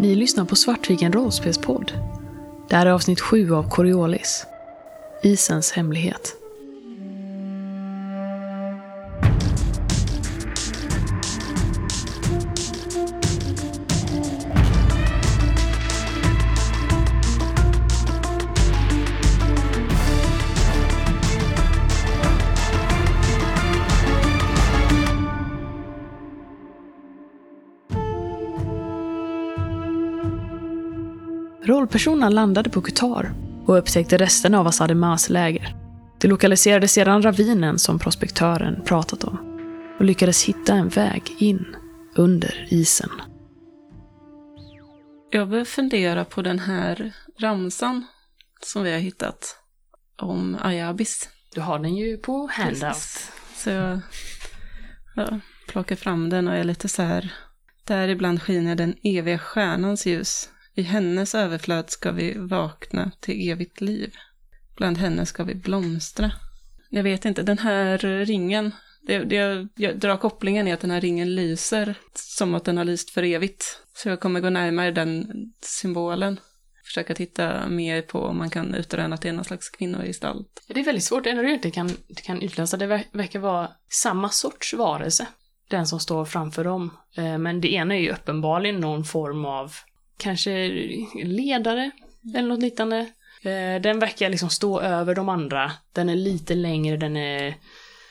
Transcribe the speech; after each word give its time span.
Ni 0.00 0.14
lyssnar 0.14 0.44
på 0.44 0.56
Svartviken 0.56 1.12
rollspelspodd. 1.12 1.92
Det 2.68 2.76
här 2.76 2.86
är 2.86 2.90
avsnitt 2.90 3.20
7 3.20 3.54
av 3.54 3.68
Coriolis. 3.70 4.46
Isens 5.22 5.72
hemlighet. 5.72 6.34
Rollpersonerna 31.98 32.28
landade 32.28 32.70
på 32.70 32.82
Qatar 32.82 33.34
och 33.66 33.78
upptäckte 33.78 34.18
resterna 34.18 34.60
av 34.60 34.66
Asademas 34.66 35.28
läger. 35.30 35.76
De 36.20 36.28
lokaliserade 36.28 36.88
sedan 36.88 37.22
ravinen 37.22 37.78
som 37.78 37.98
prospektören 37.98 38.84
pratat 38.84 39.24
om 39.24 39.38
och 39.98 40.04
lyckades 40.04 40.44
hitta 40.44 40.74
en 40.74 40.88
väg 40.88 41.22
in 41.38 41.76
under 42.16 42.66
isen. 42.70 43.10
Jag 45.30 45.48
börjar 45.48 45.64
fundera 45.64 46.24
på 46.24 46.42
den 46.42 46.58
här 46.58 47.12
ramsan 47.38 48.06
som 48.60 48.82
vi 48.82 48.92
har 48.92 48.98
hittat 48.98 49.56
om 50.22 50.56
Ayabis. 50.60 51.28
Du 51.54 51.60
har 51.60 51.78
den 51.78 51.96
ju 51.96 52.16
på 52.16 52.48
handout. 52.52 52.80
Precis. 52.80 53.32
Så 53.56 53.70
jag, 53.70 54.00
jag 55.16 55.40
plockar 55.68 55.96
fram 55.96 56.30
den 56.30 56.48
och 56.48 56.54
är 56.54 56.64
lite 56.64 56.88
så 56.88 57.02
här. 57.02 57.32
Där 57.84 58.08
ibland 58.08 58.42
skiner 58.42 58.74
den 58.74 58.94
eviga 59.02 59.38
stjärnans 59.38 60.06
ljus. 60.06 60.50
I 60.78 60.82
hennes 60.82 61.34
överflöd 61.34 61.90
ska 61.90 62.12
vi 62.12 62.34
vakna 62.38 63.10
till 63.20 63.50
evigt 63.50 63.80
liv. 63.80 64.14
Bland 64.76 64.98
henne 64.98 65.26
ska 65.26 65.44
vi 65.44 65.54
blomstra. 65.54 66.32
Jag 66.88 67.02
vet 67.02 67.24
inte, 67.24 67.42
den 67.42 67.58
här 67.58 67.98
ringen. 68.24 68.72
Det, 69.02 69.18
det, 69.18 69.68
jag 69.74 69.98
drar 69.98 70.16
kopplingen 70.16 70.68
i 70.68 70.72
att 70.72 70.80
den 70.80 70.90
här 70.90 71.00
ringen 71.00 71.34
lyser 71.34 71.94
som 72.14 72.54
att 72.54 72.64
den 72.64 72.76
har 72.76 72.84
lyst 72.84 73.10
för 73.10 73.22
evigt. 73.22 73.80
Så 73.94 74.08
jag 74.08 74.20
kommer 74.20 74.40
gå 74.40 74.50
närmare 74.50 74.90
den 74.90 75.32
symbolen. 75.60 76.40
Försöka 76.84 77.14
titta 77.14 77.68
mer 77.68 78.02
på 78.02 78.20
om 78.20 78.38
man 78.38 78.50
kan 78.50 78.74
utröna 78.74 79.14
att 79.14 79.22
det 79.22 79.28
är 79.28 79.32
någon 79.32 79.44
slags 79.44 79.70
kvinnogestalt. 79.70 80.62
Det 80.68 80.80
är 80.80 80.84
väldigt 80.84 81.04
svårt, 81.04 81.24
det 81.24 81.30
enda 81.30 81.42
du 81.42 81.54
inte 81.54 81.70
kan, 81.70 81.90
kan 82.14 82.42
utläsa, 82.42 82.76
det 82.76 82.86
verkar 83.12 83.38
vara 83.38 83.70
samma 83.88 84.28
sorts 84.28 84.74
varelse. 84.74 85.26
Den 85.68 85.86
som 85.86 86.00
står 86.00 86.24
framför 86.24 86.64
dem. 86.64 86.90
Eh, 87.16 87.38
men 87.38 87.60
det 87.60 87.72
ena 87.72 87.94
är 87.94 88.00
ju 88.00 88.10
uppenbarligen 88.10 88.80
någon 88.80 89.04
form 89.04 89.44
av 89.44 89.72
kanske 90.18 90.68
ledare 91.24 91.90
eller 92.36 92.48
något 92.48 92.62
liknande. 92.62 92.98
Eh, 93.42 93.80
Den 93.82 93.98
verkar 93.98 94.30
liksom 94.30 94.50
stå 94.50 94.80
över 94.80 95.14
de 95.14 95.28
andra. 95.28 95.72
Den 95.92 96.08
är 96.08 96.16
lite 96.16 96.54
längre, 96.54 96.96
den 96.96 97.16
är, 97.16 97.54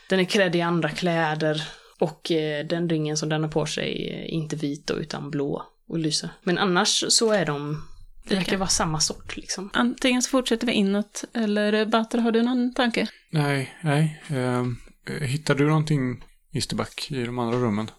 den 0.10 0.20
är 0.20 0.24
klädd 0.24 0.56
i 0.56 0.62
andra 0.62 0.90
kläder. 0.90 1.64
Och 2.00 2.32
eh, 2.32 2.66
den 2.66 2.90
ringen 2.90 3.18
som 3.18 3.30
den 3.30 3.44
har 3.44 3.50
på 3.50 3.66
sig 3.66 4.10
är 4.10 4.26
inte 4.26 4.56
vit 4.56 4.88
då, 4.88 4.94
utan 4.94 5.32
blå 5.32 5.64
och 5.88 6.00
lyser. 6.00 6.30
Men 6.44 6.58
annars 6.58 7.04
så 7.10 7.32
är 7.32 7.46
de, 7.46 7.84
det 8.28 8.36
verkar 8.36 8.58
vara 8.58 8.70
samma 8.70 9.00
sort 9.00 9.38
liksom. 9.38 9.70
Antingen 9.74 10.22
så 10.22 10.30
fortsätter 10.30 10.68
vi 10.68 10.74
inåt, 10.74 11.24
eller 11.34 11.86
Batra, 11.86 12.22
har 12.22 12.32
du 12.32 12.42
någon 12.44 12.74
tanke? 12.74 13.08
Nej, 13.32 13.74
nej. 13.82 14.22
Ehm, 14.28 14.78
hittar 15.22 15.56
du 15.56 15.68
någonting, 15.68 16.24
Isterback, 16.54 17.08
i 17.12 17.24
de 17.24 17.40
andra 17.40 17.58
rummen? 17.58 17.92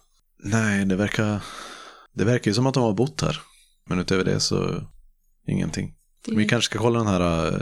Nej, 0.43 0.85
det 0.85 0.95
verkar, 0.95 1.39
det 2.13 2.25
verkar 2.25 2.51
ju 2.51 2.55
som 2.55 2.67
att 2.67 2.73
de 2.73 2.83
har 2.83 2.93
bott 2.93 3.21
här. 3.21 3.41
Men 3.89 3.99
utöver 3.99 4.23
det 4.23 4.39
så 4.39 4.83
ingenting. 5.47 5.93
Vi 6.27 6.45
kanske 6.45 6.65
ska 6.65 6.79
kolla 6.79 6.99
den 6.99 7.07
här, 7.07 7.61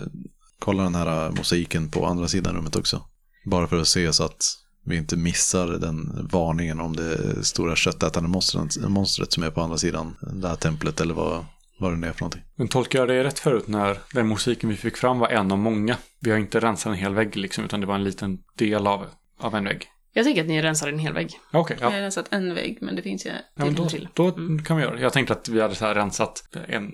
kolla 0.59 0.83
den 0.83 0.95
här 0.95 1.31
mosaiken 1.31 1.89
på 1.89 2.05
andra 2.05 2.27
sidan 2.27 2.55
rummet 2.55 2.75
också. 2.75 3.01
Bara 3.45 3.67
för 3.67 3.79
att 3.79 3.87
se 3.87 4.13
så 4.13 4.23
att 4.23 4.43
vi 4.85 4.97
inte 4.97 5.17
missar 5.17 5.67
den 5.67 6.27
varningen 6.31 6.79
om 6.79 6.95
det 6.95 7.43
stora 7.45 7.75
köttätande 7.75 8.29
monstret, 8.29 8.77
monstret 8.89 9.33
som 9.33 9.43
är 9.43 9.51
på 9.51 9.61
andra 9.61 9.77
sidan 9.77 10.15
det 10.33 10.47
här 10.47 10.55
templet 10.55 11.01
eller 11.01 11.13
vad, 11.13 11.45
vad 11.79 11.91
det 11.91 11.97
nu 11.97 12.07
är 12.07 12.11
för 12.11 12.21
någonting. 12.21 12.43
Men 12.55 12.67
tolkar 12.67 12.99
jag 12.99 13.07
det 13.07 13.23
rätt 13.23 13.39
förut 13.39 13.67
när 13.67 13.97
den 14.13 14.27
musiken 14.27 14.69
vi 14.69 14.75
fick 14.75 14.97
fram 14.97 15.19
var 15.19 15.27
en 15.27 15.51
av 15.51 15.57
många? 15.57 15.97
Vi 16.19 16.31
har 16.31 16.37
inte 16.37 16.59
rensat 16.59 16.91
en 16.91 16.97
hel 16.97 17.13
vägg 17.13 17.35
liksom, 17.35 17.63
utan 17.63 17.79
det 17.79 17.85
var 17.85 17.95
en 17.95 18.03
liten 18.03 18.37
del 18.57 18.87
av, 18.87 19.05
av 19.39 19.55
en 19.55 19.63
vägg. 19.63 19.87
Jag 20.17 20.25
tänker 20.25 20.41
att 20.41 20.47
ni 20.47 20.61
rensar 20.61 20.87
en 20.87 20.99
hel 20.99 21.13
vägg. 21.13 21.31
Ja, 21.51 21.59
Okej, 21.59 21.77
Jag 21.79 21.91
ja. 21.91 21.95
har 21.95 22.01
rensat 22.01 22.25
en 22.29 22.53
vägg, 22.55 22.77
men 22.81 22.95
det 22.95 23.01
finns 23.01 23.25
ju... 23.25 23.29
ja 23.29 23.65
men 23.65 23.75
då, 23.75 23.89
till. 23.89 24.07
då 24.13 24.27
Mm. 24.27 24.63
kan 24.63 24.77
vi 24.77 24.83
göra 24.83 24.95
det. 24.95 25.01
Jag 25.01 25.13
tänkte 25.13 25.33
att 25.33 25.49
vi 25.49 25.61
hade 25.61 25.75
så 25.75 25.85
här 25.85 25.95
rensat 25.95 26.43
en, 26.67 26.91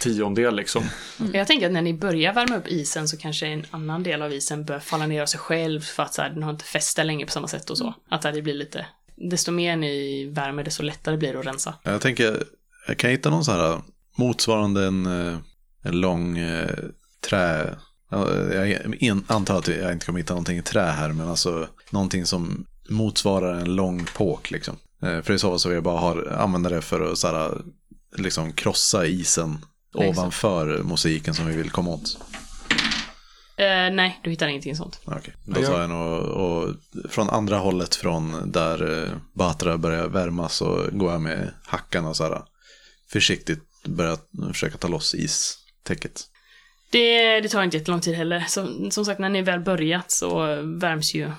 tiondel 0.00 0.56
liksom. 0.56 0.82
Jag 1.32 1.46
tänker 1.46 1.66
att 1.66 1.72
när 1.72 1.82
ni 1.82 1.94
börjar 1.94 2.32
värma 2.32 2.56
upp 2.56 2.66
isen 2.68 3.08
så 3.08 3.16
kanske 3.16 3.46
en 3.46 3.64
annan 3.70 4.02
del 4.02 4.22
av 4.22 4.32
isen 4.32 4.64
börjar 4.64 4.80
falla 4.80 5.06
ner 5.06 5.22
av 5.22 5.26
sig 5.26 5.40
själv 5.40 5.80
för 5.80 6.02
att 6.02 6.14
så 6.14 6.22
här, 6.22 6.30
den 6.30 6.42
har 6.42 6.50
inte 6.50 6.64
fäste 6.64 7.04
längre 7.04 7.26
på 7.26 7.32
samma 7.32 7.48
sätt 7.48 7.70
och 7.70 7.78
så. 7.78 7.94
Att 8.10 8.22
så 8.22 8.28
här, 8.28 8.34
det 8.34 8.42
blir 8.42 8.54
lite, 8.54 8.86
desto 9.30 9.52
mer 9.52 9.76
ni 9.76 10.26
värmer 10.30 10.64
desto 10.64 10.82
lättare 10.82 11.16
blir 11.16 11.32
det 11.32 11.38
att 11.38 11.46
rensa. 11.46 11.74
Jag 11.82 12.00
tänker, 12.00 12.42
jag 12.88 12.98
kan 12.98 13.10
hitta 13.10 13.30
någon 13.30 13.44
så 13.44 13.52
här 13.52 13.80
motsvarande 14.18 14.84
en, 14.86 15.06
eh, 15.06 15.38
en 15.82 16.00
lång 16.00 16.38
eh, 16.38 16.70
trä... 17.28 17.76
ja, 18.10 18.66
Jag 19.00 19.22
antar 19.26 19.58
att 19.58 19.68
jag 19.68 19.92
inte 19.92 20.06
kommer 20.06 20.18
hitta 20.18 20.34
någonting 20.34 20.58
i 20.58 20.62
trä 20.62 20.86
här, 20.90 21.12
men 21.12 21.28
alltså 21.28 21.68
någonting 21.90 22.26
som 22.26 22.66
motsvarar 22.88 23.54
en 23.54 23.74
lång 23.74 24.04
påk 24.14 24.50
liksom. 24.50 24.76
Eh, 25.02 25.22
För 25.22 25.32
i 25.32 25.38
så 25.38 25.50
fall 25.50 25.58
så 25.60 25.68
vill 25.68 25.74
jag 25.76 25.84
bara 25.84 25.98
ha, 26.00 26.30
använda 26.36 26.70
det 26.70 26.82
för 26.82 27.12
att 27.12 27.18
så 27.18 27.26
här, 27.28 27.60
liksom 28.16 28.52
krossa 28.52 29.06
isen 29.06 29.58
upp. 29.94 30.02
ovanför 30.02 30.82
mosaiken 30.82 31.34
som 31.34 31.46
vi 31.46 31.56
vill 31.56 31.70
komma 31.70 31.90
åt. 31.90 32.18
Eh, 33.58 33.94
nej, 33.94 34.20
du 34.24 34.30
hittar 34.30 34.48
ingenting 34.48 34.76
sånt. 34.76 35.00
Okej, 35.04 35.34
då 35.44 35.60
Ja. 35.62 35.66
tar 35.66 35.80
jag 35.80 35.90
nog, 35.90 36.18
och 36.22 36.74
från 37.10 37.30
andra 37.30 37.58
hållet 37.58 37.94
från 37.94 38.52
där 38.52 39.02
eh, 39.04 39.10
Batra 39.34 39.78
börjar 39.78 40.08
värma 40.08 40.48
så 40.48 40.88
går 40.92 41.12
jag 41.12 41.20
med 41.20 41.50
hackan 41.64 42.04
och 42.06 42.16
så 42.16 42.24
här 42.24 42.42
försiktigt 43.12 43.62
börjar 43.84 44.18
försöka 44.52 44.78
ta 44.78 44.88
loss 44.88 45.14
istäcket. 45.14 46.24
Det, 46.90 47.40
det 47.40 47.48
tar 47.48 47.62
inte 47.62 47.76
jättelång 47.76 48.00
tid 48.00 48.14
heller. 48.14 48.40
Som, 48.40 48.90
som 48.90 49.04
sagt, 49.04 49.20
när 49.20 49.28
ni 49.28 49.42
väl 49.42 49.60
börjat 49.60 50.10
så 50.10 50.46
värms 50.62 51.14
ju, 51.14 51.30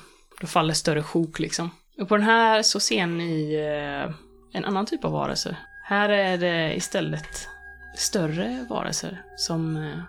då 0.42 0.48
faller 0.48 0.74
större 0.74 1.04
sjok 1.04 1.40
liksom. 1.40 1.70
Och 2.02 2.10
på 2.10 2.18
den 2.18 2.26
här 2.26 2.62
så 2.62 2.80
ser 2.80 3.08
ni 3.08 3.56
eh, 3.56 4.16
en 4.54 4.66
annan 4.66 4.86
typ 4.86 5.06
av 5.06 5.12
varelser. 5.12 5.58
Här 5.84 6.10
är 6.10 6.38
det 6.38 6.76
istället 6.76 7.48
större 7.96 8.66
varelser 8.70 9.22
som, 9.36 9.78
eh, 9.78 10.00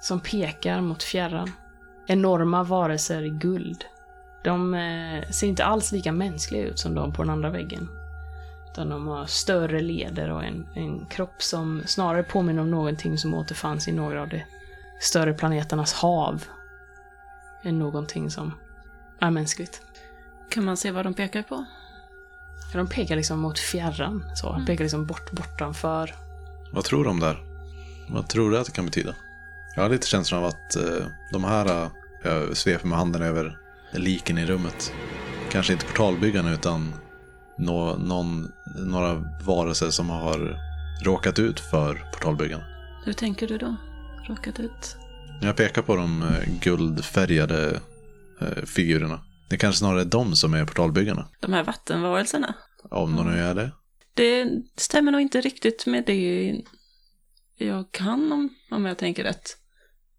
som 0.00 0.20
pekar 0.20 0.80
mot 0.80 1.02
fjärran. 1.02 1.52
Enorma 2.06 2.62
varelser 2.62 3.22
i 3.22 3.28
guld. 3.28 3.84
De 4.44 4.74
eh, 4.74 5.30
ser 5.30 5.46
inte 5.46 5.64
alls 5.64 5.92
lika 5.92 6.12
mänskliga 6.12 6.62
ut 6.62 6.78
som 6.78 6.94
de 6.94 7.12
på 7.12 7.22
den 7.22 7.30
andra 7.30 7.50
väggen. 7.50 7.88
Utan 8.72 8.88
de 8.88 9.06
har 9.06 9.26
större 9.26 9.80
leder 9.80 10.30
och 10.30 10.44
en, 10.44 10.66
en 10.74 11.06
kropp 11.06 11.42
som 11.42 11.82
snarare 11.86 12.22
påminner 12.22 12.62
om 12.62 12.70
någonting 12.70 13.18
som 13.18 13.34
återfanns 13.34 13.88
i 13.88 13.92
några 13.92 14.22
av 14.22 14.28
de 14.28 14.42
större 15.00 15.32
planeternas 15.32 15.92
hav. 15.92 16.44
Än 17.62 17.78
någonting 17.78 18.30
som 18.30 18.52
är 19.20 19.30
mänskligt. 19.30 19.82
Kan 20.50 20.64
man 20.64 20.76
se 20.76 20.90
vad 20.90 21.06
de 21.06 21.14
pekar 21.14 21.42
på? 21.42 21.64
De 22.72 22.88
pekar 22.88 23.16
liksom 23.16 23.38
mot 23.40 23.58
fjärran. 23.58 24.24
Så. 24.34 24.52
De 24.52 24.66
pekar 24.66 24.84
liksom 24.84 25.06
bort 25.06 25.30
bortanför. 25.30 26.14
Vad 26.72 26.84
tror 26.84 27.04
de 27.04 27.20
där? 27.20 27.44
Vad 28.08 28.28
tror 28.28 28.50
du 28.50 28.58
att 28.58 28.66
det 28.66 28.72
kan 28.72 28.84
betyda? 28.84 29.14
Jag 29.76 29.82
har 29.82 29.90
lite 29.90 30.06
känslan 30.06 30.40
av 30.40 30.46
att 30.46 30.76
eh, 30.76 31.06
de 31.32 31.44
här, 31.44 31.82
eh, 31.82 31.88
jag 32.24 32.56
sveper 32.56 32.88
med 32.88 32.98
handen 32.98 33.22
över 33.22 33.58
liken 33.92 34.38
i 34.38 34.46
rummet, 34.46 34.92
kanske 35.50 35.72
inte 35.72 35.86
portalbyggarna 35.86 36.52
utan 36.52 36.94
nå, 37.58 37.96
någon, 37.96 38.52
några 38.76 39.14
varelser 39.44 39.90
som 39.90 40.10
har 40.10 40.58
råkat 41.04 41.38
ut 41.38 41.60
för 41.60 41.94
portalbyggarna. 42.12 42.64
Hur 43.04 43.12
tänker 43.12 43.48
du 43.48 43.58
då? 43.58 43.76
Råkat 44.28 44.60
ut? 44.60 44.96
Jag 45.40 45.56
pekar 45.56 45.82
på 45.82 45.96
de 45.96 46.22
eh, 46.22 46.58
guldfärgade 46.60 47.80
eh, 48.40 48.64
figurerna. 48.64 49.20
Det 49.50 49.56
kanske 49.56 49.78
snarare 49.78 50.00
är 50.00 50.04
de 50.04 50.36
som 50.36 50.54
är 50.54 50.64
portalbyggarna. 50.64 51.28
De 51.40 51.52
här 51.52 51.64
vattenvarelserna? 51.64 52.54
Om 52.90 53.16
de 53.16 53.26
nu 53.26 53.38
är 53.38 53.54
det. 53.54 53.70
Det 54.14 54.48
stämmer 54.76 55.12
nog 55.12 55.20
inte 55.20 55.40
riktigt 55.40 55.86
med 55.86 56.04
det 56.06 56.54
jag 57.58 57.92
kan 57.92 58.32
om, 58.32 58.48
om 58.70 58.84
jag 58.84 58.98
tänker 58.98 59.24
rätt. 59.24 59.56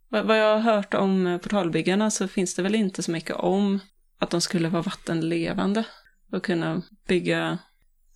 Vad 0.10 0.26
vad 0.26 0.40
jag 0.40 0.60
har 0.60 0.74
hört 0.74 0.94
om 0.94 1.28
eh, 1.28 1.38
portalbyggarna 1.38 2.12
så 2.12 2.28
finns 2.28 2.56
det 2.56 2.62
väl 2.62 2.76
inte 2.76 3.04
så 3.04 3.12
mycket 3.12 3.36
om 3.36 3.80
att 4.20 4.30
de 4.30 4.42
skulle 4.42 4.70
vara 4.70 4.82
vattenlevande 4.82 5.84
och 6.32 6.44
kunna 6.44 6.82
bygga... 7.08 7.58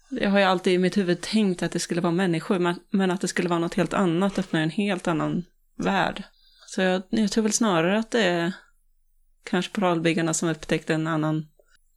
Jag 0.09 0.29
har 0.29 0.39
ju 0.39 0.45
alltid 0.45 0.73
i 0.73 0.77
mitt 0.77 0.97
huvud 0.97 1.21
tänkt 1.21 1.63
att 1.63 1.71
det 1.71 1.79
skulle 1.79 2.01
vara 2.01 2.13
människor, 2.13 2.59
men, 2.59 2.75
men 2.91 3.11
att 3.11 3.21
det 3.21 3.27
skulle 3.27 3.49
vara 3.49 3.59
något 3.59 3.73
helt 3.73 3.94
annat 3.94 4.39
öppnar 4.39 4.61
en 4.61 4.69
helt 4.69 5.07
annan 5.07 5.44
värld. 5.81 6.24
Så 6.68 6.81
jag, 6.81 7.01
jag 7.10 7.31
tror 7.31 7.44
väl 7.44 7.54
snarare 7.54 8.00
att 8.00 8.12
det 8.12 8.24
är 8.24 8.54
kanske 9.44 9.72
portalbyggarna 9.72 10.33
som 10.33 10.50
upptäckte 10.50 10.94
en 10.94 11.07
annan 11.07 11.48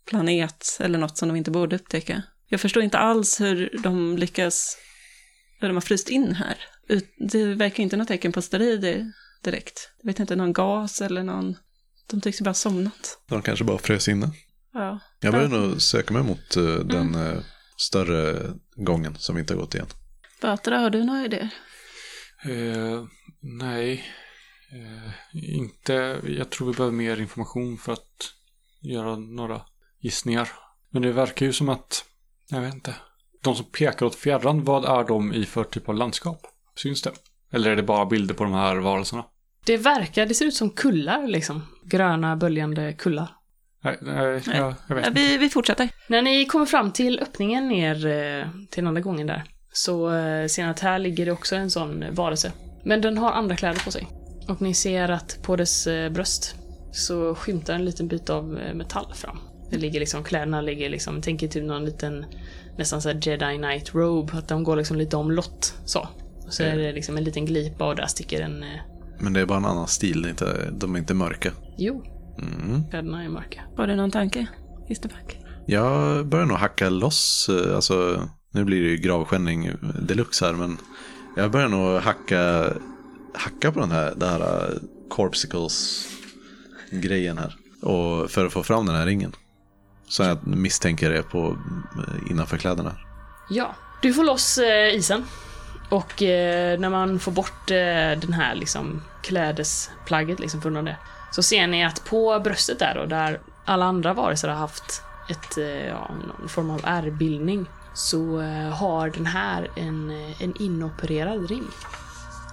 planet 0.09 0.77
eller 0.81 0.99
något 0.99 1.19
som 1.19 1.29
de 1.29 1.37
inte 1.37 1.51
borde 1.51 1.77
upptäcka. 1.77 2.23
Jag 2.49 2.61
förstår 2.61 2.83
inte 2.83 2.99
alls 2.99 3.41
hur 3.41 3.79
de 3.83 4.17
lyckas 4.19 4.77
hur 5.61 5.69
de 5.69 5.75
har 5.75 5.81
fryst 5.81 6.09
in 6.09 6.35
här. 6.35 6.57
Det 7.31 7.45
verkar 7.55 7.83
inte 7.83 7.97
något 7.97 8.09
tecken 8.09 8.33
på 8.33 8.43
strid 8.43 8.85
i- 8.85 9.13
direkt. 9.45 9.91
Jag 10.03 10.07
vet 10.07 10.21
inte, 10.21 10.37
någon 10.37 10.53
gas 10.53 11.01
eller 11.01 11.23
någon... 11.23 11.57
De 12.11 12.21
tycks 12.21 12.41
ju 12.41 12.45
bara 12.45 12.49
ha 12.51 12.55
somnat. 12.55 13.19
De 13.29 13.43
kanske 13.43 13.65
bara 13.65 13.79
frös 13.79 14.09
inne. 14.09 14.31
Ja. 14.73 15.01
Jag 15.21 15.33
börjar 15.33 15.49
nog 15.49 15.83
söka 15.83 16.15
mig 16.15 16.23
mot 16.23 16.57
eh, 16.57 16.65
den 16.65 17.15
eh, 17.15 17.41
större 17.77 18.53
gången 18.77 19.17
som 19.19 19.35
vi 19.35 19.41
inte 19.41 19.55
har 19.55 19.61
gått 19.61 19.75
igen. 19.75 19.87
Batra, 20.41 20.79
har 20.79 20.91
du 20.91 21.05
några 21.05 21.25
idéer? 21.25 21.51
Eh, 22.45 23.05
nej, 23.45 24.05
eh, 24.73 25.13
inte. 25.55 26.21
Jag 26.25 26.51
tror 26.51 26.67
vi 26.67 26.77
behöver 26.77 26.97
mer 26.97 27.21
information 27.21 27.79
för 27.79 27.93
att 27.93 28.33
göra 28.81 29.17
några 29.17 29.61
gissningar. 30.01 30.49
Men 30.91 31.03
det 31.03 31.13
verkar 31.13 31.47
ju 31.47 31.53
som 31.53 31.69
att, 31.69 32.05
jag 32.51 32.61
vet 32.61 32.75
inte. 32.75 32.95
De 33.43 33.55
som 33.55 33.67
pekar 33.67 34.07
åt 34.07 34.15
fjärran, 34.15 34.65
vad 34.65 34.85
är 34.85 35.05
de 35.05 35.33
i 35.33 35.45
för 35.47 35.65
typ 35.65 35.89
av 35.89 35.95
landskap? 35.95 36.41
Syns 36.77 37.03
det? 37.03 37.13
Eller 37.53 37.71
är 37.71 37.77
det 37.77 37.83
bara 37.83 38.07
bilder 38.07 38.35
på 38.35 38.45
de 38.45 38.53
här 38.53 38.77
varelserna? 38.77 39.25
Det 39.67 39.77
verkar, 39.77 40.27
det 40.27 40.35
ser 40.35 40.47
ut 40.47 40.55
som 40.55 40.71
kullar 40.71 41.27
liksom. 41.27 41.63
Gröna 41.85 42.37
böljande 42.37 42.93
kullar. 42.93 43.29
Nej, 43.85 43.99
nej. 44.01 44.43
Jag, 44.47 44.75
jag 44.89 44.95
vet 44.97 45.05
Ja, 45.05 45.09
inte. 45.09 45.11
vi, 45.11 45.37
vi 45.39 45.49
fortsätter. 45.51 45.89
När 46.09 46.23
ni 46.23 46.47
kommer 46.47 46.67
fram 46.67 46.93
till 46.93 47.21
öppningen 47.21 47.69
ner 47.69 48.07
eh, 48.07 48.49
till 48.71 48.83
den 48.83 48.87
andra 48.87 49.01
gången 49.01 49.27
där, 49.27 49.45
så 49.73 50.11
ser 50.49 50.65
ni 50.65 50.71
att 50.71 50.81
här 50.81 50.99
ligger 50.99 51.27
det 51.27 51.33
också 51.33 51.57
en 51.57 51.71
sån 51.71 52.05
varelse. 52.11 52.53
Men 52.85 53.01
den 53.01 53.19
har 53.19 53.33
andra 53.33 53.57
kläder 53.57 53.85
på 53.85 53.91
sig. 53.91 54.09
Och 54.49 54.63
ni 54.63 54.75
ser 54.75 55.09
att 55.09 55.39
på 55.43 55.57
dess 55.57 55.87
eh, 55.87 56.11
bröst 56.13 56.55
så 56.93 57.35
skymtar 57.35 57.75
en 57.75 57.85
liten 57.85 58.09
bit 58.09 58.31
av 58.31 58.59
eh, 58.59 58.75
metall 58.75 59.13
fram. 59.15 59.39
Det 59.71 59.77
ligger 59.79 60.01
liksom, 60.01 60.25
kläderna 60.25 60.61
ligger 60.61 60.91
liksom, 60.91 61.23
tänk 61.23 61.43
er 61.43 61.49
typ 61.49 61.65
någon 61.65 61.85
liten, 61.85 62.25
nästan 62.79 63.03
så 63.03 63.09
här 63.09 63.21
jedi 63.23 63.57
knight 63.57 63.95
robe, 63.95 64.33
att 64.39 64.49
de 64.49 64.65
går 64.65 64.77
liksom 64.77 64.97
lite 64.97 65.17
omlott 65.17 65.75
så. 65.85 66.09
Och 66.47 66.55
så 66.55 66.63
är 66.63 66.77
det 66.77 66.93
liksom 66.93 67.17
en 67.17 67.25
liten 67.25 67.47
glipa 67.47 67.87
och 67.89 67.97
där 67.97 68.07
sticker 68.07 68.41
en, 68.41 68.63
eh, 68.63 68.69
Men 69.19 69.33
det 69.33 69.41
är 69.41 69.47
bara 69.47 69.59
en 69.59 69.65
annan 69.65 69.87
stil, 69.89 70.23
det 70.23 70.29
är 70.29 70.31
inte, 70.31 70.71
de 70.73 70.95
är 70.95 70.99
inte 70.99 71.15
mörka. 71.15 71.51
jo, 71.79 72.05
Mm. 72.39 72.83
kläderna 72.91 73.25
är 73.25 73.29
mörka. 73.29 73.61
Har 73.77 73.87
du 73.87 73.97
någon 73.97 74.11
tanke, 74.11 74.47
Isterback? 74.89 75.39
Jag 75.67 76.27
börjar 76.27 76.47
nog 76.47 76.57
hacka 76.57 76.89
loss, 76.91 77.49
eh, 77.49 77.75
alltså 77.77 78.29
nu 78.51 78.65
blir 78.65 78.83
det 78.83 78.89
ju 78.89 78.97
gravskändning 78.97 79.71
deluxe 80.03 80.47
här, 80.47 80.53
men 80.53 80.77
jag 81.35 81.51
börjar 81.51 81.69
nog 81.69 82.01
hacka, 82.01 82.73
hacka 83.35 83.73
på 83.73 83.81
den 83.81 83.91
här, 83.91 84.15
den 84.17 84.29
här 84.29 84.41
äh, 84.41 84.79
Corpsicles 85.09 86.07
grejen 86.91 87.39
här. 87.39 87.57
Och 87.83 88.31
för 88.31 88.47
att 88.47 88.53
få 88.53 88.63
fram 88.63 88.87
den 88.87 88.95
här 88.95 89.07
ringen. 89.07 89.33
Så 90.09 90.23
jag 90.23 90.47
misstänker 90.47 91.11
det 91.11 91.23
på 91.23 91.59
äh, 91.99 92.31
innanför 92.31 92.57
kläderna. 92.57 92.97
Ja, 93.51 93.75
du 94.03 94.15
får 94.15 94.25
loss 94.25 94.59
eh, 94.59 94.95
isen. 94.95 95.25
Och 95.89 96.23
eh, 96.23 96.79
när 96.79 96.91
man 96.91 97.19
får 97.19 97.33
bort 97.33 97.71
eh, 97.71 98.21
den 98.21 98.33
här 98.33 98.55
liksom 98.55 99.03
klädesplagget 99.23 100.41
liksom 100.41 100.63
från 100.63 100.85
det. 100.85 100.97
Så 101.33 101.43
ser 101.43 101.67
ni 101.67 101.85
att 101.85 102.05
på 102.05 102.41
bröstet 102.45 102.79
där 102.79 102.95
då, 102.95 103.07
där 103.07 103.41
alla 103.65 103.85
andra 103.85 104.15
varelser 104.15 104.49
har 104.49 104.57
haft 104.57 105.03
ett, 105.29 105.59
ja, 105.89 106.11
någon 106.39 106.49
form 106.49 106.71
av 106.71 106.81
ärrbildning. 106.85 107.67
Så 107.95 108.41
eh, 108.41 108.71
har 108.71 109.11
den 109.11 109.27
här 109.27 109.71
en, 109.77 110.11
eh, 110.11 110.43
en 110.43 110.63
inopererad 110.63 111.49
ring. 111.49 111.67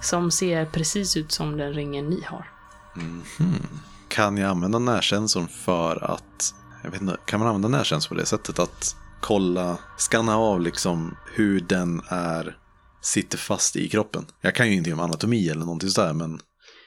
Som 0.02 0.30
ser 0.30 0.66
precis 0.66 1.16
ut 1.16 1.32
som 1.32 1.56
den 1.56 1.72
ringen 1.72 2.06
ni 2.06 2.22
har. 2.24 2.48
Kan 4.08 4.36
jag 4.36 4.50
använda 4.50 4.78
närsensorn 4.78 5.48
för 5.48 6.04
att, 6.04 6.54
jag 6.84 6.90
vet 6.90 7.00
inte, 7.00 7.16
kan 7.24 7.40
man 7.40 7.48
använda 7.48 7.68
närsensorn 7.78 8.16
på 8.16 8.20
det 8.20 8.26
sättet 8.26 8.58
att 8.58 8.96
kolla, 9.20 9.78
skanna 9.96 10.36
av 10.36 10.60
liksom 10.60 11.16
hur 11.34 11.60
den 11.60 12.02
är, 12.08 12.56
sitter 13.00 13.38
fast 13.38 13.76
i 13.76 13.88
kroppen? 13.88 14.26
Jag 14.40 14.54
kan 14.54 14.68
ju 14.68 14.74
inte 14.74 14.92
om 14.92 15.00
anatomi 15.00 15.48
eller 15.48 15.60
någonting 15.64 15.90
sådär, 15.90 16.12
men 16.12 16.40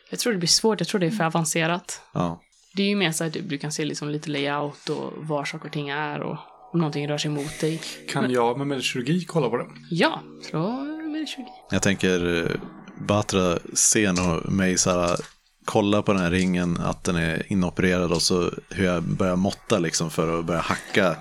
Jag 0.09 0.19
tror 0.19 0.33
det 0.33 0.39
blir 0.39 0.47
svårt, 0.47 0.79
jag 0.79 0.87
tror 0.87 0.99
det 0.99 1.07
är 1.07 1.11
för 1.11 1.23
avancerat. 1.23 2.01
ja. 2.13 2.41
Det 2.75 2.83
är 2.83 2.87
ju 2.87 2.95
mer 2.95 3.11
så 3.11 3.23
att 3.23 3.33
du 3.43 3.57
kan 3.57 3.71
se 3.71 3.85
liksom 3.85 4.09
lite 4.09 4.29
layout 4.29 4.89
och 4.89 5.13
var 5.17 5.45
saker 5.45 5.65
och 5.65 5.73
ting 5.73 5.89
är 5.89 6.19
och 6.19 6.37
om 6.75 6.79
någonting 6.79 7.07
rör 7.07 7.17
sig 7.17 7.31
mot 7.31 7.59
dig. 7.59 7.81
Kan 8.09 8.31
jag 8.31 8.57
med 8.57 8.67
mediekirurgi 8.67 9.25
kolla 9.25 9.49
på 9.49 9.57
det? 9.57 9.65
Ja, 9.89 10.23
slå 10.41 10.69
med 10.83 11.27
20. 11.27 11.45
Jag 11.71 11.81
tänker, 11.81 12.43
eh, 12.43 12.51
Batra 12.97 13.59
ser 13.73 14.13
nog 14.13 14.51
mig 14.51 14.77
så 14.77 14.89
här, 14.89 15.19
kolla 15.65 16.01
på 16.01 16.13
den 16.13 16.21
här 16.21 16.31
ringen, 16.31 16.77
att 16.77 17.03
den 17.03 17.15
är 17.15 17.51
inopererad 17.51 18.11
och 18.11 18.21
så 18.21 18.51
hur 18.69 18.85
jag 18.85 19.03
börjar 19.03 19.35
måtta 19.35 19.79
liksom 19.79 20.09
för 20.09 20.39
att 20.39 20.45
börja 20.45 20.59
hacka. 20.59 21.17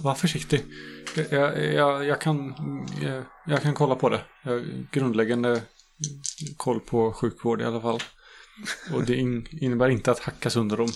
Var 0.00 0.14
försiktig. 0.14 0.64
Jag, 1.30 1.74
jag, 1.74 2.04
jag, 2.04 2.20
kan, 2.20 2.54
jag, 3.02 3.24
jag 3.46 3.62
kan 3.62 3.74
kolla 3.74 3.94
på 3.94 4.08
det. 4.08 4.20
Jag 4.42 4.52
har 4.52 4.64
grundläggande 4.92 5.62
koll 6.56 6.80
på 6.80 7.12
sjukvård 7.12 7.60
i 7.60 7.64
alla 7.64 7.80
fall. 7.80 8.00
Och 8.94 9.04
det 9.04 9.16
in, 9.16 9.46
innebär 9.50 9.88
inte 9.88 10.10
att 10.10 10.18
hacka 10.18 10.50
sönder 10.50 10.76
dem. 10.76 10.88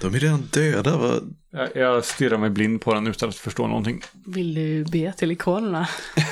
De 0.00 0.14
är 0.14 0.18
redan 0.18 0.48
döda, 0.52 0.96
vad? 0.96 1.34
Jag, 1.50 1.76
jag 1.76 2.04
stirrar 2.04 2.38
mig 2.38 2.50
blind 2.50 2.80
på 2.80 2.94
den 2.94 3.06
utan 3.06 3.28
att 3.28 3.36
förstå 3.36 3.66
någonting. 3.66 4.02
Vill 4.26 4.54
du 4.54 4.84
be 4.84 5.12
till 5.12 5.30
ikonerna? 5.30 5.88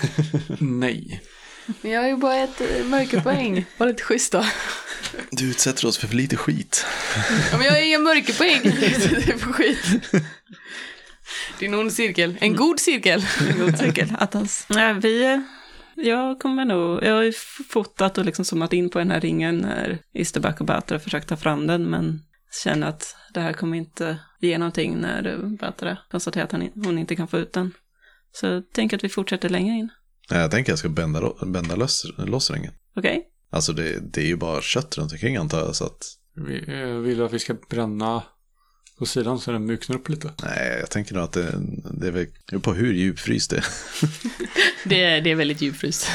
Nej. 0.58 1.22
Men 1.80 1.90
jag 1.90 2.00
har 2.00 2.08
ju 2.08 2.16
bara 2.16 2.36
ett 2.36 2.60
eh, 2.60 2.84
mörkerpoäng. 2.84 3.64
Var 3.76 3.86
lite 3.86 4.02
schysst 4.02 4.32
då. 4.32 4.44
Du 5.30 5.50
utsätter 5.50 5.86
oss 5.86 5.98
för 5.98 6.06
för 6.06 6.16
lite 6.16 6.36
skit. 6.36 6.86
Ja, 7.50 7.56
men 7.56 7.66
jag 7.66 7.72
har 7.72 7.80
inga 7.80 7.98
mörkerpoäng. 7.98 8.60
Det 9.10 9.32
är 9.32 9.38
för 9.38 9.52
skit. 9.52 10.12
Det 11.58 11.66
är 11.66 11.68
en 11.68 11.74
ond 11.74 11.92
cirkel. 11.92 12.36
En 12.40 12.56
god 12.56 12.80
cirkel. 12.80 13.26
En 13.50 13.58
god 13.58 13.78
cykel. 13.78 14.08
Attans. 14.18 14.66
Ja, 14.68 14.92
vi, 14.92 15.42
jag 15.94 16.38
kommer 16.38 16.64
nog, 16.64 17.04
jag 17.04 17.14
har 17.14 17.22
ju 17.22 17.32
fotat 17.68 18.18
och 18.18 18.24
liksom 18.24 18.44
zoomat 18.44 18.72
in 18.72 18.90
på 18.90 18.98
den 18.98 19.10
här 19.10 19.20
ringen 19.20 19.56
när 19.56 19.98
Isterback 20.14 20.60
och 20.60 20.66
Batra 20.66 20.98
försökt 20.98 21.28
ta 21.28 21.36
fram 21.36 21.66
den, 21.66 21.90
men 21.90 22.22
känner 22.64 22.86
att 22.86 23.16
det 23.34 23.40
här 23.40 23.52
kommer 23.52 23.76
inte 23.76 24.18
ge 24.40 24.58
någonting 24.58 24.96
när 25.00 25.38
Batra 25.60 25.98
konstaterar 26.10 26.44
att 26.44 26.52
han, 26.52 26.70
hon 26.74 26.98
inte 26.98 27.16
kan 27.16 27.28
få 27.28 27.38
ut 27.38 27.52
den. 27.52 27.72
Så 28.32 28.46
jag 28.46 28.72
tänker 28.72 28.96
att 28.96 29.04
vi 29.04 29.08
fortsätter 29.08 29.48
längre 29.48 29.74
in. 29.74 29.88
Jag 30.30 30.50
tänker 30.50 30.72
jag 30.72 30.78
ska 30.78 30.88
bända, 30.88 31.32
bända 31.46 31.76
loss, 31.76 32.06
loss 32.18 32.50
ringen. 32.50 32.72
Okej? 32.96 33.26
Alltså 33.50 33.72
det, 33.72 34.00
det 34.12 34.20
är 34.20 34.26
ju 34.26 34.36
bara 34.36 34.62
kött 34.62 34.98
runt 34.98 35.12
omkring 35.12 35.36
antar 35.36 35.58
jag, 35.58 35.76
så 35.76 35.84
att 35.84 36.06
Vi, 36.46 36.80
eh, 36.80 36.88
vill 36.88 37.18
du 37.18 37.24
att 37.24 37.32
vi 37.32 37.38
ska 37.38 37.54
bränna 37.70 38.22
på 38.98 39.06
sidan 39.06 39.38
så 39.38 39.52
den 39.52 39.66
mjuknar 39.66 39.96
upp 39.96 40.08
lite? 40.08 40.32
nej, 40.42 40.76
jag 40.80 40.90
tänker 40.90 41.14
nog 41.14 41.24
att 41.24 41.32
det, 41.32 41.54
det 42.00 42.06
är 42.06 42.10
väl 42.10 42.60
på 42.60 42.72
hur 42.72 42.92
djupfryst 42.92 43.50
det 43.50 43.56
är. 43.56 43.64
Det 44.88 45.04
är, 45.04 45.20
det 45.20 45.30
är 45.30 45.34
väldigt 45.34 45.60
djupfryst. 45.60 46.10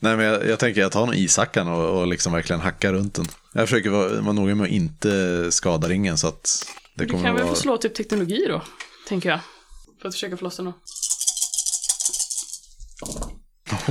Nej, 0.00 0.16
men 0.16 0.26
jag, 0.26 0.48
jag 0.48 0.58
tänker 0.58 0.80
jag 0.80 0.92
tar 0.92 1.06
nog 1.06 1.14
ishackan 1.14 1.68
och, 1.68 2.00
och 2.00 2.06
liksom 2.06 2.32
verkligen 2.32 2.60
hackar 2.60 2.92
runt 2.92 3.14
den. 3.14 3.26
Jag 3.58 3.68
försöker 3.68 3.90
vara, 3.90 4.20
vara 4.20 4.32
noga 4.32 4.54
med 4.54 4.64
att 4.64 4.70
inte 4.70 5.46
skada 5.52 5.88
ringen 5.88 6.18
så 6.18 6.28
att 6.28 6.66
det 6.94 7.04
Du 7.04 7.10
kommer 7.10 7.22
kan 7.24 7.32
att 7.34 7.38
väl 7.40 7.44
vara... 7.46 7.54
få 7.54 7.60
slå 7.60 7.76
typ 7.76 7.94
teknologi 7.94 8.44
då, 8.48 8.62
tänker 9.08 9.28
jag. 9.28 9.40
För 10.00 10.08
att 10.08 10.14
försöka 10.14 10.36
få 10.36 10.44
loss 10.44 10.56
den 10.56 10.64
då. 10.66 10.72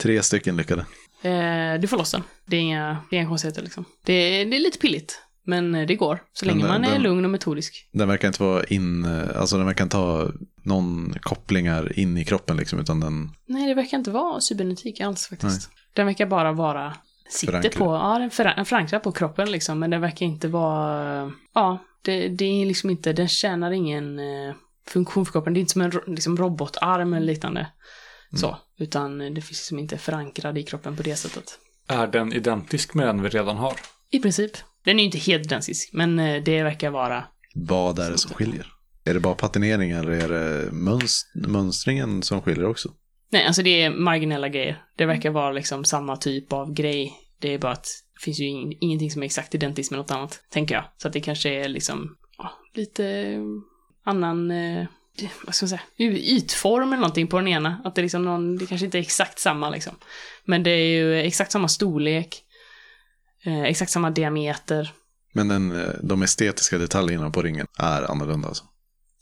Tre 0.00 0.22
stycken 0.22 0.56
lyckade. 0.56 0.86
Eh, 1.22 1.80
du 1.80 1.88
får 1.88 1.96
loss 1.96 2.10
den. 2.12 2.22
Det 2.46 2.56
är 2.56 2.60
inga, 2.60 2.96
det 3.10 3.16
är 3.16 3.20
inga 3.20 3.28
konstigheter 3.28 3.62
liksom. 3.62 3.84
Det 4.04 4.12
är, 4.12 4.46
det 4.46 4.56
är 4.56 4.60
lite 4.60 4.78
pilligt. 4.78 5.22
Men 5.44 5.74
eh, 5.74 5.86
det 5.86 5.94
går. 5.94 6.22
Så 6.32 6.46
länge 6.46 6.58
den- 6.62 6.68
man 6.68 6.84
är 6.84 6.92
den- 6.92 7.02
lugn 7.02 7.24
och 7.24 7.30
metodisk. 7.30 7.88
Den 7.92 8.08
verkar 8.08 8.28
inte 8.28 8.42
vara 8.42 8.64
in, 8.64 9.04
alltså 9.36 9.56
den 9.56 9.66
verkar 9.66 9.84
inte 9.84 9.96
ha 9.96 10.30
någon 10.62 11.14
kopplingar 11.22 11.98
in 11.98 12.18
i 12.18 12.24
kroppen 12.24 12.56
liksom, 12.56 12.78
utan 12.78 13.00
den, 13.00 13.30
Nej, 13.46 13.68
det 13.68 13.74
verkar 13.74 13.98
inte 13.98 14.10
vara 14.10 14.40
cybernetik 14.40 15.00
alls 15.00 15.26
faktiskt. 15.28 15.70
Den 15.94 16.06
verkar 16.06 16.26
bara 16.26 16.52
vara... 16.52 16.96
Sitter 17.30 17.52
Förankrad. 17.52 17.74
på... 17.74 17.84
Ja, 17.84 18.18
den 18.18 18.30
föran- 18.30 18.64
förankrar 18.64 18.98
på 18.98 19.12
kroppen 19.12 19.50
liksom. 19.50 19.78
Men 19.78 19.90
den 19.90 20.00
verkar 20.00 20.26
inte 20.26 20.48
vara... 20.48 21.32
Ja, 21.54 21.78
det, 22.02 22.28
det 22.28 22.44
är 22.44 22.66
liksom 22.66 22.90
inte... 22.90 23.12
Den 23.12 23.28
tjänar 23.28 23.70
ingen 23.70 24.18
eh, 24.18 24.54
funktion 24.88 25.26
för 25.26 25.32
kroppen. 25.32 25.54
Det 25.54 25.58
är 25.58 25.60
inte 25.60 25.72
som 25.72 25.82
en 25.82 25.92
liksom, 26.06 26.36
robotarm 26.36 27.14
eller 27.14 27.26
liknande. 27.26 27.66
Så. 28.36 28.56
Utan 28.78 29.18
det 29.18 29.40
finns 29.40 29.50
liksom 29.50 29.78
inte 29.78 29.98
förankrad 29.98 30.58
i 30.58 30.62
kroppen 30.62 30.96
på 30.96 31.02
det 31.02 31.16
sättet. 31.16 31.58
Är 31.88 32.06
den 32.06 32.32
identisk 32.32 32.94
med 32.94 33.06
den 33.06 33.22
vi 33.22 33.28
redan 33.28 33.56
har? 33.56 33.74
I 34.10 34.18
princip. 34.18 34.50
Den 34.84 34.96
är 34.96 35.00
ju 35.00 35.06
inte 35.06 35.18
helt 35.18 35.44
identisk, 35.46 35.90
men 35.92 36.18
eh, 36.18 36.42
det 36.42 36.62
verkar 36.62 36.90
vara... 36.90 37.24
vad 37.54 37.98
är 37.98 38.10
det 38.10 38.18
som 38.18 38.34
skiljer? 38.34 38.66
Är 39.04 39.14
det 39.14 39.20
bara 39.20 39.34
patinering 39.34 39.90
eller 39.90 40.10
är 40.10 40.28
det 40.28 40.70
mönst- 40.70 41.48
mönstringen 41.48 42.22
som 42.22 42.42
skiljer 42.42 42.66
också? 42.66 42.88
Nej, 43.30 43.44
alltså 43.46 43.62
det 43.62 43.82
är 43.82 43.90
marginella 43.90 44.48
grejer. 44.48 44.82
Det 44.96 45.06
verkar 45.06 45.30
vara 45.30 45.52
liksom 45.52 45.84
samma 45.84 46.16
typ 46.16 46.52
av 46.52 46.72
grej. 46.72 47.12
Det 47.40 47.54
är 47.54 47.58
bara 47.58 47.72
att 47.72 47.84
det 48.14 48.24
finns 48.24 48.38
ju 48.40 48.44
ing- 48.44 48.78
ingenting 48.80 49.10
som 49.10 49.22
är 49.22 49.26
exakt 49.26 49.54
identiskt 49.54 49.90
med 49.90 49.98
något 49.98 50.10
annat, 50.10 50.40
tänker 50.50 50.74
jag. 50.74 50.84
Så 50.96 51.08
att 51.08 51.12
det 51.14 51.20
kanske 51.20 51.50
är 51.50 51.68
liksom 51.68 52.16
ja, 52.38 52.50
lite 52.74 53.06
eh, 53.06 53.40
annan, 54.04 54.50
eh, 54.50 54.86
vad 55.46 55.54
ska 55.54 55.64
man 55.64 55.68
säga, 55.68 56.12
ytform 56.18 56.88
eller 56.92 57.00
någonting 57.00 57.26
på 57.26 57.38
den 57.38 57.48
ena. 57.48 57.80
Att 57.84 57.94
det 57.94 58.02
liksom 58.02 58.24
någon, 58.24 58.56
det 58.58 58.66
kanske 58.66 58.84
inte 58.84 58.98
är 58.98 59.02
exakt 59.02 59.38
samma 59.38 59.70
liksom. 59.70 59.94
Men 60.44 60.62
det 60.62 60.70
är 60.70 60.86
ju 60.88 61.20
exakt 61.20 61.52
samma 61.52 61.68
storlek, 61.68 62.42
eh, 63.44 63.62
exakt 63.62 63.90
samma 63.90 64.10
diameter. 64.10 64.92
Men 65.32 65.48
den, 65.48 65.80
eh, 65.80 65.90
de 66.02 66.22
estetiska 66.22 66.78
detaljerna 66.78 67.30
på 67.30 67.42
ringen 67.42 67.66
är 67.78 68.10
annorlunda 68.10 68.48
alltså. 68.48 68.64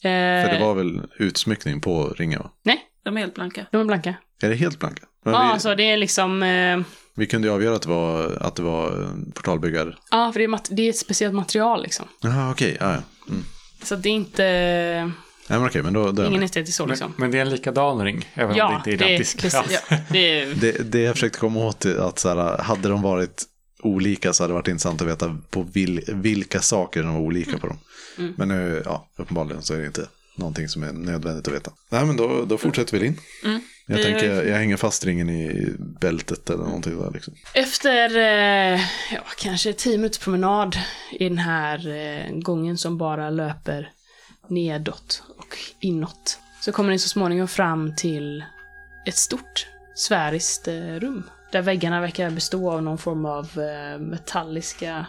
För 0.03 0.09
det 0.49 0.57
Eh, 0.59 0.67
var 0.67 0.75
väl 0.75 1.01
utsmyckning 1.19 1.81
på 1.81 2.09
ringen 2.09 2.41
va? 2.41 2.51
Nej, 2.65 2.83
De 3.07 3.17
är 3.17 3.21
helt 3.21 3.35
blanka. 3.35 3.67
de 3.73 3.81
är 3.81 3.85
blanka. 3.85 4.15
Är 4.43 4.49
det 4.49 4.55
helt 4.55 4.79
blanka? 4.79 5.03
Men 5.25 5.35
Ja, 5.35 5.43
vi, 5.43 5.49
alltså 5.49 5.75
det 5.75 5.83
är 5.91 5.97
liksom... 5.97 6.43
Eh, 6.43 6.81
vi 7.17 7.27
kunde 7.27 7.49
ju 7.49 7.55
avgöra 7.55 7.77
att 7.77 7.83
det 7.83 7.89
var, 7.89 8.39
att 8.41 8.57
det 8.57 8.63
var 8.63 9.03
eh, 9.03 9.09
portalbyggare. 9.35 9.95
ja, 10.11 10.33
för 10.33 10.39
det 10.41 10.45
är, 10.45 10.49
mat- 10.49 10.69
det 10.71 10.83
är 10.83 10.91
ett 10.91 10.97
speciellt 10.99 11.35
material 11.35 11.83
liksom. 11.83 12.07
Jaha, 12.21 12.51
okej. 12.51 12.77
Ja, 12.81 12.93
ja. 12.93 13.03
Mm. 13.29 13.45
Så 13.83 13.97
det 13.97 14.09
är 14.09 14.13
inte... 14.13 14.43
Nej, 15.49 15.59
men 15.59 15.67
okej, 15.67 15.83
men 15.83 15.93
då... 15.93 16.13
då 16.13 16.25
Ingen 16.27 16.43
estetisk 16.43 16.77
så 16.77 16.83
Men, 16.83 16.91
liksom. 16.91 17.15
men 17.17 17.31
det 17.31 17.39
är 17.39 17.43
en 17.43 17.51
likadan 17.51 18.05
ring, 18.05 18.29
även 18.35 18.51
om 18.51 18.57
Ja, 18.57 18.69
det 18.85 18.91
inte 18.91 19.05
är 19.05 19.09
identisk. 19.09 19.41
precis. 19.43 19.83
Ja. 19.91 19.97
Det 20.11 20.41
är... 20.41 20.55
det, 20.61 20.93
det 20.93 21.01
jag 21.01 21.15
försökte 21.15 21.39
komma 21.39 21.61
åt 21.61 21.85
är 21.85 22.09
att 22.09 22.19
så 22.19 22.29
här, 22.29 22.59
hade 22.59 22.89
de 22.89 23.03
varit 23.03 23.45
olika 23.83 24.33
så 24.33 24.43
hade 24.43 24.51
det 24.53 24.55
varit 24.57 24.69
intressant 24.69 25.03
att 25.03 25.09
veta 25.09 25.39
på 25.51 25.63
vil, 25.63 26.01
vilka 26.09 26.61
saker 26.61 27.03
de 27.03 27.15
var 27.15 27.21
olika 27.21 27.59
på 27.59 27.67
dem. 27.67 27.79
Mm. 28.19 28.35
Men 28.37 28.49
nu, 28.49 28.83
ja, 28.85 29.09
uppenbarligen 29.17 29.63
så 29.63 29.75
är 29.75 29.79
det 29.79 29.87
inte 29.87 30.07
någonting 30.37 30.69
som 30.69 30.83
är 30.83 30.93
nödvändigt 30.93 31.49
att 31.49 31.55
veta. 31.55 31.73
Nej, 31.89 32.05
men 32.07 32.17
då, 32.17 32.45
då 32.45 32.59
fortsätter 32.59 32.99
vi 32.99 33.07
in. 33.07 33.21
Mm. 33.45 33.61
Jag 33.87 33.97
Vi- 33.97 34.03
tänker, 34.03 34.43
jag 34.43 34.57
hänger 34.57 34.77
fast 34.77 35.05
ringen 35.07 35.31
i 35.31 35.73
bältet 36.01 36.51
eller 36.51 36.65
någonting 36.65 36.99
där 37.03 37.11
liksom. 37.11 37.35
Efter 37.55 38.17
eh, 38.17 38.81
ja, 39.13 39.21
kanske 39.39 39.73
tio 39.73 39.97
minuters 39.99 40.19
promenad 40.19 40.77
i 41.13 41.29
den 41.29 41.39
här 41.39 41.89
eh, 41.89 42.31
gången 42.39 42.79
som 42.79 42.99
bara 42.99 43.31
löper 43.31 43.91
nedåt 44.49 45.23
och 45.39 45.57
inåt 45.81 46.39
så 46.61 46.73
kommer 46.73 46.91
ni 46.91 46.99
så 46.99 47.09
småningom 47.09 47.49
fram 47.49 47.95
till 47.97 48.45
ett 49.07 49.17
stort 49.17 49.67
sfäriskt 49.95 50.69
eh, 50.69 50.75
rum 50.75 51.23
där 51.53 51.63
väggarna 51.63 52.01
verkar 52.01 52.31
bestå 52.31 52.71
av 52.71 52.83
någon 52.83 52.99
form 52.99 53.25
av 53.27 53.51
metalliska 54.01 55.07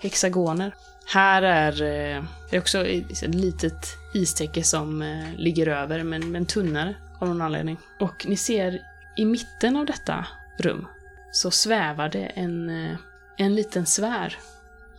hexagoner. 0.00 0.74
Här 1.06 1.42
är 1.42 1.82
eh, 1.82 2.24
det 2.50 2.58
också 2.58 2.86
ett 2.86 3.34
litet 3.34 3.86
istäcke 4.14 4.62
som 4.62 5.02
eh, 5.02 5.34
ligger 5.36 5.66
över, 5.66 6.02
men, 6.02 6.32
men 6.32 6.46
tunnare 6.46 6.94
av 7.18 7.28
någon 7.28 7.42
anledning. 7.42 7.78
Och 8.00 8.26
ni 8.28 8.36
ser 8.36 8.82
i 9.16 9.24
mitten 9.24 9.76
av 9.76 9.86
detta 9.86 10.26
rum 10.58 10.86
så 11.32 11.50
svävar 11.50 12.08
det 12.08 12.24
en, 12.24 12.70
eh, 12.70 12.96
en 13.36 13.54
liten 13.54 13.86
sfär 13.86 14.36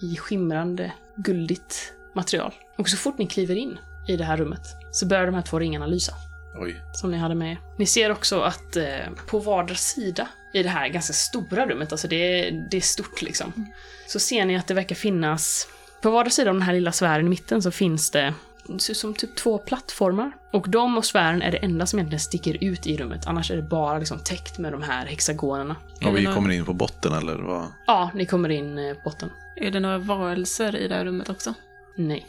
i 0.01 0.17
skimrande 0.17 0.91
guldigt 1.15 1.93
material. 2.13 2.53
Och 2.77 2.89
så 2.89 2.97
fort 2.97 3.17
ni 3.17 3.27
kliver 3.27 3.55
in 3.55 3.79
i 4.07 4.15
det 4.15 4.23
här 4.23 4.37
rummet 4.37 4.61
så 4.91 5.05
börjar 5.05 5.25
de 5.25 5.35
här 5.35 5.41
två 5.41 5.59
ringarna 5.59 5.87
lysa 5.87 6.13
Oj. 6.55 6.81
som 6.93 7.11
ni 7.11 7.17
hade 7.17 7.35
med 7.35 7.51
er. 7.51 7.59
Ni 7.77 7.85
ser 7.85 8.11
också 8.11 8.41
att 8.41 8.75
eh, 8.75 9.09
på 9.27 9.39
vardera 9.39 9.75
sida 9.75 10.27
i 10.53 10.63
det 10.63 10.69
här 10.69 10.87
ganska 10.87 11.13
stora 11.13 11.65
rummet, 11.65 11.91
alltså 11.91 12.07
det 12.07 12.47
är, 12.47 12.51
det 12.51 12.77
är 12.77 12.81
stort 12.81 13.21
liksom, 13.21 13.65
så 14.07 14.19
ser 14.19 14.45
ni 14.45 14.57
att 14.57 14.67
det 14.67 14.73
verkar 14.73 14.95
finnas, 14.95 15.67
på 16.01 16.11
vardera 16.11 16.31
sida 16.31 16.49
av 16.49 16.55
den 16.55 16.61
här 16.61 16.73
lilla 16.73 16.91
sfären 16.91 17.25
i 17.25 17.29
mitten 17.29 17.61
så 17.61 17.71
finns 17.71 18.11
det 18.11 18.33
det 18.73 18.79
ser 18.79 18.91
ut 18.91 18.97
som 18.97 19.13
typ 19.13 19.35
två 19.35 19.57
plattformar. 19.57 20.31
Och 20.51 20.69
de 20.69 20.97
och 20.97 21.05
sfären 21.05 21.41
är 21.41 21.51
det 21.51 21.57
enda 21.57 21.85
som 21.85 21.99
egentligen 21.99 22.19
sticker 22.19 22.63
ut 22.63 22.87
i 22.87 22.97
rummet. 22.97 23.27
Annars 23.27 23.51
är 23.51 23.55
det 23.55 23.61
bara 23.61 23.99
liksom 23.99 24.19
täckt 24.19 24.57
med 24.57 24.71
de 24.71 24.81
här 24.81 25.05
hexagonerna. 25.05 25.75
Och 26.05 26.17
vi 26.17 26.25
kommer 26.25 26.49
in 26.49 26.65
på 26.65 26.73
botten 26.73 27.13
eller 27.13 27.35
vad? 27.35 27.67
Ja, 27.87 28.11
ni 28.15 28.25
kommer 28.25 28.49
in 28.49 28.77
eh, 28.77 28.93
på 28.93 29.01
botten. 29.03 29.29
Är 29.55 29.71
det 29.71 29.79
några 29.79 29.97
varelser 29.97 30.75
i 30.75 30.87
det 30.87 30.95
här 30.95 31.05
rummet 31.05 31.29
också? 31.29 31.53
Nej. 31.95 32.27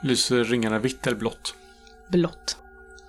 Lyser 0.00 0.44
ringarna 0.44 0.78
vitt 0.78 1.06
eller 1.06 1.16
blått? 1.16 1.54
Blått. 2.08 2.56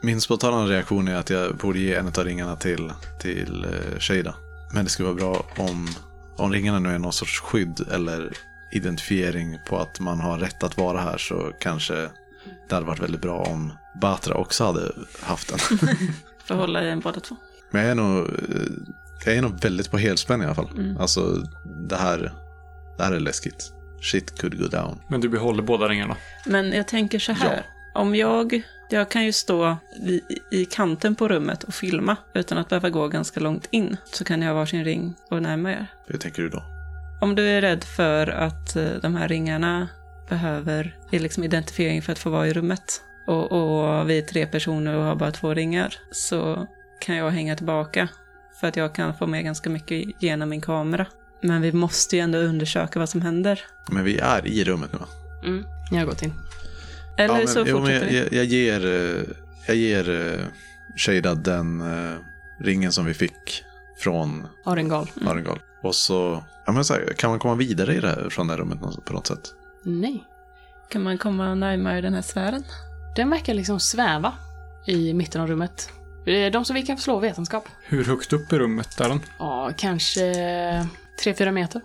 Min 0.02 0.22
spontana 0.22 0.66
reaktion 0.66 1.08
är 1.08 1.16
att 1.16 1.30
jag 1.30 1.58
borde 1.58 1.80
ge 1.80 1.96
en 1.96 2.08
av 2.08 2.24
ringarna 2.24 2.56
till, 2.56 2.92
till 3.20 3.66
uh, 3.66 4.00
Shada. 4.00 4.36
Men 4.74 4.84
det 4.84 4.90
skulle 4.90 5.06
vara 5.06 5.16
bra 5.16 5.46
om, 5.58 5.88
om 6.38 6.52
ringarna 6.52 6.80
nu 6.80 6.90
är 6.90 7.00
någon 7.00 7.14
sorts 7.14 7.40
skydd 7.40 7.88
eller 7.92 8.32
identifiering 8.72 9.58
på 9.70 9.78
att 9.78 10.00
man 10.00 10.20
har 10.20 10.38
rätt 10.38 10.64
att 10.64 10.78
vara 10.78 11.02
här 11.02 11.18
så 11.18 11.52
kanske 11.60 12.10
det 12.70 12.76
hade 12.76 12.88
varit 12.88 13.00
väldigt 13.00 13.22
bra 13.22 13.40
om 13.40 13.74
Batra 14.02 14.36
också 14.36 14.64
hade 14.64 14.92
haft 15.22 15.50
den. 15.50 15.60
För 16.46 16.54
att 16.54 16.60
hålla 16.60 16.84
i 16.84 16.90
en 16.90 17.00
båda 17.00 17.20
två. 17.20 17.36
Men 17.72 17.82
jag 17.82 17.92
är 17.92 17.96
nog, 17.96 18.18
eh, 18.18 18.62
jag 19.26 19.36
är 19.36 19.42
nog 19.42 19.62
väldigt 19.62 19.92
på 19.92 19.98
helspänn 19.98 20.42
i 20.42 20.46
alla 20.46 20.56
fall. 20.56 20.70
Mm. 20.78 20.98
Alltså 20.98 21.22
det 21.90 21.96
här, 21.96 22.34
det 22.98 23.04
här 23.04 23.12
är 23.12 23.20
läskigt. 23.20 23.74
Shit 24.02 24.40
could 24.40 24.60
go 24.60 24.68
down. 24.68 25.02
Men 25.08 25.22
du 25.22 25.30
behåller 25.30 25.64
båda 25.64 25.88
ringarna. 25.88 26.16
Men 26.46 26.72
jag 26.72 26.88
tänker 26.88 27.20
så 27.20 27.32
här. 27.32 27.66
Om 27.94 28.16
jag, 28.16 28.62
jag 28.90 29.10
kan 29.10 29.26
ju 29.26 29.32
stå 29.32 29.78
i 30.52 30.66
kanten 30.66 31.16
på 31.16 31.28
rummet 31.28 31.64
och 31.64 31.74
filma 31.74 32.16
utan 32.34 32.58
att 32.58 32.70
behöva 32.70 32.90
gå 32.90 33.08
ganska 33.08 33.40
långt 33.40 33.68
in. 33.72 33.98
Så 34.06 34.24
kan 34.24 34.42
jag 34.42 34.50
ha 34.50 34.56
varsin 34.56 34.84
ring 34.84 35.16
och 35.30 35.42
närma 35.42 35.72
er. 35.72 35.88
Hur 36.08 36.18
tänker 36.18 36.42
du 36.42 36.50
då? 36.50 36.64
Om 37.22 37.36
du 37.36 37.50
är 37.50 37.62
rädd 37.62 37.84
för 37.84 38.28
att 38.28 38.76
eh, 38.76 38.90
de 39.02 39.16
här 39.16 39.28
ringarna 39.28 39.88
behöver 40.30 40.98
är 41.12 41.20
liksom 41.20 41.44
identifiering 41.44 42.02
för 42.02 42.12
att 42.12 42.20
få 42.20 42.30
vara 42.30 42.48
i 42.48 42.54
rummet 42.54 43.02
och, 43.28 43.52
och 43.52 44.10
vi 44.10 44.18
är 44.18 44.22
tre 44.22 44.46
personer 44.48 44.96
och 44.96 45.04
har 45.04 45.16
bara 45.16 45.32
två 45.32 45.54
ringar 45.54 45.94
så 46.12 46.68
kan 47.02 47.16
jag 47.16 47.30
hänga 47.30 47.56
tillbaka 47.56 48.10
för 48.60 48.68
att 48.68 48.76
jag 48.76 48.96
kan 48.96 49.16
få 49.16 49.28
med 49.28 49.44
ganska 49.44 49.70
mycket 49.70 50.24
genom 50.24 50.50
min 50.50 50.62
kamera. 50.62 51.06
Men 51.42 51.62
vi 51.62 51.72
måste 51.72 52.16
ju 52.16 52.22
ändå 52.22 52.38
undersöka 52.38 53.00
vad 53.00 53.10
som 53.10 53.22
händer. 53.22 53.62
Men 53.92 54.04
vi 54.04 54.18
är 54.18 54.48
i 54.48 54.64
rummet 54.64 54.94
nu 54.94 55.00
va? 55.00 55.08
Mm. 55.44 55.66
Ni 55.92 55.98
har 55.98 56.06
gått 56.06 56.22
in. 56.22 56.34
Eller 57.18 57.34
Ja, 57.34 57.40
men, 57.40 57.48
så 57.48 57.64
jo, 57.68 57.78
fortsätter 57.78 58.06
jag, 58.06 58.12
vi. 58.12 58.18
jag, 58.18 58.34
jag 58.34 58.46
ger, 58.46 58.86
eh, 58.86 59.24
jag 59.68 59.76
ger 59.76 60.10
uh, 60.10 60.46
Shada 60.96 61.36
den 61.36 61.82
eh, 61.82 62.18
ringen 62.60 62.92
som 62.92 63.06
vi 63.06 63.14
fick 63.14 63.64
från 63.98 64.48
Arengal. 64.66 65.10
Arengol. 65.26 65.60
Och 65.84 65.96
så, 65.96 66.44
ja, 66.66 66.72
men 66.72 66.86
så 66.86 66.94
här, 66.94 67.14
kan 67.18 67.30
man 67.30 67.40
komma 67.40 67.56
vidare 67.56 67.96
i 67.96 68.00
det 68.00 68.08
här, 68.08 68.30
från 68.30 68.48
det 68.48 68.54
här 68.54 68.60
rummet 68.60 68.80
på 69.06 69.14
något 69.14 69.28
sätt? 69.28 69.54
Nej. 69.84 70.24
Kan 70.90 71.04
man 71.04 71.18
komma 71.18 71.56
närmare 71.56 72.02
den 72.02 72.14
här 72.14 72.22
sfären? 72.22 72.64
Den 73.16 73.30
verkar 73.30 73.54
liksom 73.54 73.80
sväva 73.80 74.34
i 74.86 75.14
mitten 75.14 75.42
av 75.42 75.48
rummet. 75.48 75.90
De 76.52 76.66
som 76.66 76.74
vi 76.74 76.82
kan 76.82 76.98
slå 76.98 77.20
vetenskap. 77.20 77.68
Hur 77.84 78.04
högt 78.04 78.34
upp 78.34 78.54
i 78.54 78.58
rummet 78.58 79.00
är 79.00 79.10
den? 79.10 79.20
Ja, 79.40 79.72
kanske 79.78 80.22
3-4 81.24 81.52
meter. 81.52 81.82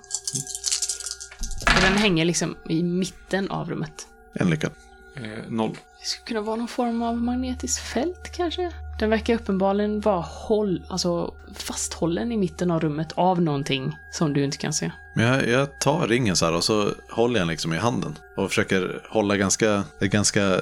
Och 1.76 1.82
den 1.82 1.92
hänger 1.92 2.24
liksom 2.24 2.56
i 2.68 2.82
mitten 2.82 3.50
av 3.50 3.70
rummet. 3.70 3.92
En 4.34 4.50
lyckad. 4.50 4.72
Eh, 5.16 5.22
noll. 5.48 5.78
Det 6.00 6.06
skulle 6.06 6.26
kunna 6.26 6.40
vara 6.40 6.56
någon 6.56 6.68
form 6.68 7.02
av 7.02 7.16
magnetiskt 7.16 7.78
fält 7.78 8.32
kanske? 8.32 8.72
Den 8.98 9.10
verkar 9.10 9.34
uppenbarligen 9.34 10.00
vara 10.00 10.20
håll, 10.20 10.82
alltså 10.88 11.34
fasthållen 11.54 12.32
i 12.32 12.36
mitten 12.36 12.70
av 12.70 12.80
rummet 12.80 13.12
av 13.12 13.42
någonting 13.42 13.96
som 14.12 14.32
du 14.32 14.44
inte 14.44 14.56
kan 14.56 14.72
se. 14.72 14.92
Men 15.14 15.26
jag, 15.26 15.48
jag 15.48 15.80
tar 15.80 16.06
ringen 16.06 16.36
så 16.36 16.44
här 16.44 16.54
och 16.54 16.64
så 16.64 16.88
håller 17.10 17.34
jag 17.34 17.40
den 17.40 17.48
liksom 17.48 17.72
i 17.72 17.78
handen. 17.78 18.18
Och 18.36 18.48
försöker 18.48 19.02
hålla 19.10 19.36
ganska, 19.36 19.84
ett 20.00 20.10
ganska, 20.10 20.60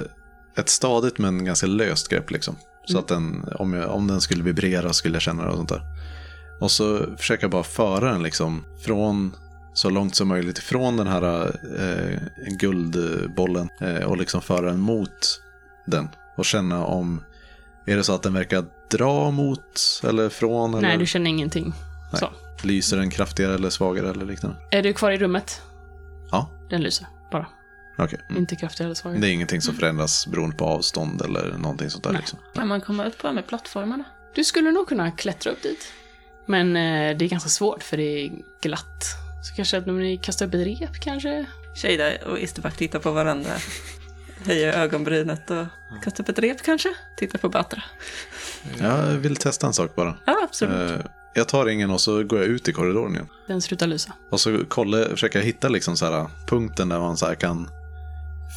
ett 0.57 0.69
stadigt 0.69 1.17
men 1.17 1.45
ganska 1.45 1.67
löst 1.67 2.07
grepp 2.07 2.31
liksom. 2.31 2.55
Så 2.85 2.99
att 2.99 3.07
den, 3.07 3.45
om, 3.55 3.73
jag, 3.73 3.89
om 3.89 4.07
den 4.07 4.21
skulle 4.21 4.43
vibrera 4.43 4.93
skulle 4.93 5.15
jag 5.15 5.21
känna 5.21 5.43
det 5.43 5.49
och 5.49 5.57
sånt 5.57 5.69
där. 5.69 5.81
Och 6.59 6.71
så 6.71 7.05
försöker 7.17 7.43
jag 7.43 7.51
bara 7.51 7.63
föra 7.63 8.11
den 8.11 8.23
liksom 8.23 8.65
från 8.85 9.35
så 9.73 9.89
långt 9.89 10.15
som 10.15 10.27
möjligt 10.27 10.57
ifrån 10.57 10.97
den 10.97 11.07
här 11.07 11.45
eh, 11.79 12.19
guldbollen 12.47 13.69
eh, 13.79 14.03
och 14.03 14.17
liksom 14.17 14.41
föra 14.41 14.65
den 14.65 14.79
mot 14.79 15.41
den. 15.85 16.09
Och 16.37 16.45
känna 16.45 16.85
om, 16.85 17.23
är 17.85 17.97
det 17.97 18.03
så 18.03 18.15
att 18.15 18.23
den 18.23 18.33
verkar 18.33 18.65
dra 18.91 19.31
mot 19.31 20.01
eller 20.03 20.29
från? 20.29 20.71
Nej, 20.71 20.85
eller 20.85 20.97
du 20.97 21.05
känner 21.05 21.29
ingenting. 21.29 21.73
Nej. 22.11 22.19
Så. 22.19 22.29
lyser 22.67 22.97
den 22.97 23.09
kraftigare 23.09 23.53
eller 23.53 23.69
svagare 23.69 24.09
eller 24.09 24.25
liknande? 24.25 24.57
Är 24.71 24.83
du 24.83 24.93
kvar 24.93 25.11
i 25.11 25.17
rummet? 25.17 25.61
Ja. 26.31 26.49
Den 26.69 26.81
lyser, 26.81 27.07
bara. 27.31 27.47
Okej. 27.97 28.19
Mm. 28.29 28.41
Inte 28.41 28.55
kraftigare 28.55 28.87
eller 28.87 28.95
svagare. 28.95 29.19
Det 29.19 29.27
är 29.27 29.33
ingenting 29.33 29.61
som 29.61 29.75
förändras 29.75 30.27
beroende 30.27 30.55
på 30.55 30.65
avstånd 30.65 31.21
eller 31.21 31.57
någonting 31.57 31.89
sånt 31.89 32.03
där 32.03 32.11
Nej. 32.11 32.19
liksom. 32.19 32.39
Kan 32.53 32.67
man 32.67 32.81
komma 32.81 33.05
upp 33.05 33.17
på 33.17 33.27
de 33.27 33.37
här 33.37 33.43
plattformarna? 33.43 34.03
Du 34.35 34.43
skulle 34.43 34.71
nog 34.71 34.87
kunna 34.87 35.11
klättra 35.11 35.51
upp 35.51 35.63
dit. 35.63 35.93
Men 36.45 36.75
eh, 36.75 37.17
det 37.17 37.25
är 37.25 37.29
ganska 37.29 37.49
svårt 37.49 37.83
för 37.83 37.97
det 37.97 38.03
är 38.03 38.31
glatt. 38.61 39.05
Så 39.41 39.55
kanske 39.55 39.77
att 39.77 39.85
ni 39.87 40.17
kastar 40.17 40.45
upp 40.47 40.53
ett 40.53 40.67
rep 40.67 40.99
kanske? 40.99 41.45
Shada 41.75 42.11
och 42.25 42.39
Isterback 42.39 42.77
tittar 42.77 42.99
på 42.99 43.11
varandra. 43.11 43.51
Höjer 44.45 44.73
ögonbrynet 44.73 45.51
och 45.51 45.65
kastar 46.03 46.23
upp 46.23 46.29
ett 46.29 46.39
rep 46.39 46.61
kanske? 46.63 46.89
Tittar 47.17 47.39
på 47.39 47.49
Batra. 47.49 47.83
Jag 48.79 49.03
vill 49.05 49.35
testa 49.35 49.67
en 49.67 49.73
sak 49.73 49.95
bara. 49.95 50.15
Ja, 50.25 50.37
absolut. 50.43 50.91
Eh, 50.91 51.05
Jag 51.33 51.47
tar 51.47 51.65
ringen 51.65 51.91
och 51.91 52.01
så 52.01 52.23
går 52.23 52.39
jag 52.39 52.47
ut 52.47 52.67
i 52.67 52.73
korridoren 52.73 53.13
igen. 53.13 53.27
Den 53.47 53.61
slutar 53.61 53.87
lysa. 53.87 54.13
Och 54.29 54.39
så 54.39 54.65
kollar, 54.67 55.05
försöker 55.09 55.39
jag 55.39 55.45
hitta 55.45 55.69
liksom 55.69 55.97
så 55.97 56.05
här, 56.05 56.27
punkten 56.47 56.89
där 56.89 56.99
man 56.99 57.17
så 57.17 57.25
här 57.25 57.35
kan 57.35 57.69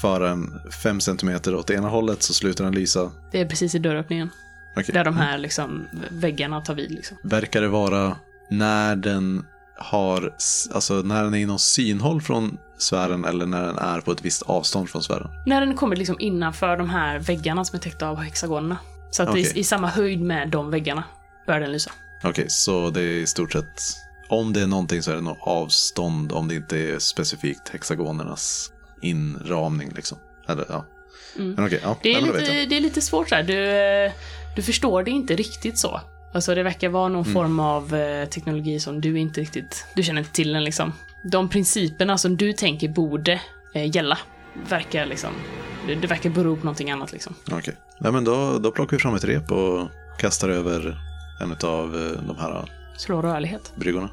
föra 0.03 0.31
en 0.31 0.61
fem 0.83 1.01
centimeter 1.01 1.55
åt 1.55 1.71
ena 1.71 1.89
hållet 1.89 2.23
så 2.23 2.35
slutar 2.35 2.65
den 2.65 2.75
lysa. 2.75 3.11
Det 3.33 3.41
är 3.41 3.47
precis 3.47 3.75
i 3.75 3.79
dörröppningen. 3.79 4.31
Okej. 4.77 4.93
Där 4.93 5.05
de 5.05 5.17
här 5.17 5.39
liksom, 5.39 5.87
väggarna 6.11 6.61
tar 6.61 6.75
vid 6.75 6.91
liksom. 6.91 7.17
Verkar 7.23 7.61
det 7.61 7.69
vara 7.69 8.17
när 8.51 8.97
den 8.97 9.47
har, 9.77 10.35
alltså 10.73 10.95
när 10.95 11.25
den 11.25 11.35
är 11.35 11.39
inom 11.39 11.59
synhåll 11.59 12.23
från 12.23 12.59
sfären 12.79 13.25
eller 13.25 13.47
när 13.47 13.67
den 13.67 13.79
är 13.79 14.01
på 14.01 14.13
ett 14.13 14.25
visst 14.25 14.43
avstånd 14.43 14.91
från 14.91 15.03
sfären? 15.03 15.29
När 15.47 15.61
den 15.61 15.77
kommer 15.77 15.97
liksom 15.97 16.17
innanför 16.21 16.77
de 16.77 16.91
här 16.91 17.19
väggarna 17.19 17.65
som 17.65 17.77
är 17.77 17.81
täckta 17.81 18.09
av 18.09 18.17
hexagonerna. 18.17 18.79
Så 19.11 19.23
att 19.23 19.29
det 19.29 19.41
Okej. 19.41 19.51
är 19.51 19.59
i 19.59 19.65
samma 19.65 19.89
höjd 19.89 20.21
med 20.21 20.51
de 20.51 20.71
väggarna 20.71 21.05
börjar 21.47 21.61
den 21.61 21.73
lysa. 21.73 21.91
Okej, 22.25 22.47
så 22.49 22.91
det 22.91 23.01
är 23.01 23.05
i 23.05 23.27
stort 23.27 23.53
sett, 23.53 23.83
om 24.29 24.53
det 24.53 24.61
är 24.63 24.67
någonting 24.67 25.03
så 25.03 25.11
är 25.11 25.15
det 25.15 25.21
nog 25.21 25.37
avstånd 25.41 26.33
om 26.33 26.49
det 26.49 26.55
inte 26.55 26.79
är 26.79 26.99
specifikt 26.99 27.69
hexagonernas 27.69 28.73
inramning 29.03 29.93
liksom. 29.97 30.19
Eller 30.49 30.65
ja. 30.69 30.85
Men 31.37 31.67
okej, 31.67 31.81
ja. 31.83 31.99
Det 32.03 32.15
är, 32.15 32.23
Nej, 32.23 32.33
lite, 32.33 32.65
det 32.65 32.77
är 32.77 32.81
lite 32.81 33.01
svårt 33.01 33.29
så 33.29 33.35
här. 33.35 33.43
Du, 33.43 33.71
eh, 33.71 34.13
du 34.57 34.63
förstår 34.63 35.03
det 35.03 35.11
inte 35.11 35.37
riktigt 35.37 35.79
så. 35.79 36.01
Alltså 36.35 36.55
det 36.55 36.63
verkar 36.63 36.89
vara 36.89 37.09
någon 37.09 37.23
Mm. 37.23 37.35
form 37.35 37.61
av 37.61 37.95
eh, 37.95 38.29
teknologi 38.29 38.81
som 38.81 39.01
du 39.01 39.19
inte 39.19 39.41
riktigt, 39.41 39.87
du 39.95 40.03
känner 40.03 40.21
inte 40.21 40.33
till 40.33 40.53
den 40.53 40.65
liksom. 40.65 40.93
De 41.31 41.49
principerna 41.49 42.19
som 42.19 42.37
du 42.37 42.53
tänker 42.53 42.89
borde 42.89 43.41
eh, 43.75 43.97
gälla 43.97 44.19
verkar 44.69 45.07
liksom, 45.07 45.31
det, 45.87 45.95
det 45.95 46.07
verkar 46.07 46.31
bero 46.31 46.57
på 46.57 46.65
någonting 46.65 46.91
annat 46.91 47.13
liksom. 47.13 47.35
Okej. 47.53 47.77
Nej, 48.01 48.13
men 48.13 48.25
då, 48.25 48.59
då 48.59 48.71
plockar 48.71 48.97
vi 48.97 49.01
fram 49.03 49.15
ett 49.15 49.25
rep 49.25 49.51
och 49.51 49.89
kastar 50.19 50.49
över 50.49 50.97
en 51.43 51.53
av 51.53 51.93
de 52.27 52.37
här 52.39 52.71
Slå 52.97 53.23
rörlighet. 53.23 53.73
bryggorna. 53.77 54.11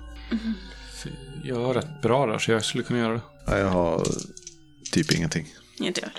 Jag 1.43 1.55
var 1.59 1.73
rätt 1.73 2.01
bra 2.01 2.25
där 2.25 2.37
så 2.37 2.51
jag 2.51 2.65
skulle 2.65 2.83
kunna 2.83 2.99
göra 2.99 3.13
det. 3.13 3.21
Ja, 3.47 3.57
jag 3.57 3.67
har 3.69 4.03
typ 4.91 5.11
ingenting. 5.11 5.47
Inte 5.79 6.01
jag. 6.01 6.09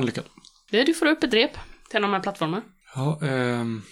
En 0.00 0.06
lyckad. 0.06 0.24
Det, 0.70 0.84
du 0.84 0.94
får 0.94 1.06
upp 1.06 1.24
ett 1.24 1.34
rep 1.34 1.50
till 1.90 1.96
en 1.96 2.04
av 2.04 2.10
de 2.10 2.14
här 2.16 2.22
plattformarna. 2.22 2.62
Ja, 2.94 3.18
ehm, 3.22 3.82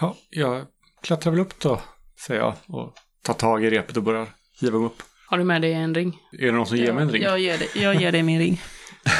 ja, 0.00 0.16
jag 0.30 0.66
klättrar 1.02 1.30
väl 1.32 1.40
upp 1.40 1.60
då, 1.60 1.80
säger 2.26 2.40
jag. 2.40 2.54
Och 2.66 2.94
tar 3.22 3.34
tag 3.34 3.64
i 3.64 3.70
repet 3.70 3.96
och 3.96 4.02
börjar 4.02 4.26
hiva 4.60 4.78
upp. 4.78 5.02
Har 5.26 5.38
du 5.38 5.44
med 5.44 5.62
dig 5.62 5.72
en 5.72 5.94
ring? 5.94 6.18
Är 6.32 6.46
det 6.46 6.52
någon 6.52 6.66
som 6.66 6.76
ger 6.76 6.92
mig 6.92 7.02
en 7.02 7.10
ring? 7.10 7.22
Jag 7.22 7.38
ger, 7.38 7.58
dig, 7.58 7.68
jag 7.74 8.00
ger 8.00 8.12
dig 8.12 8.22
min 8.22 8.38
ring. 8.38 8.60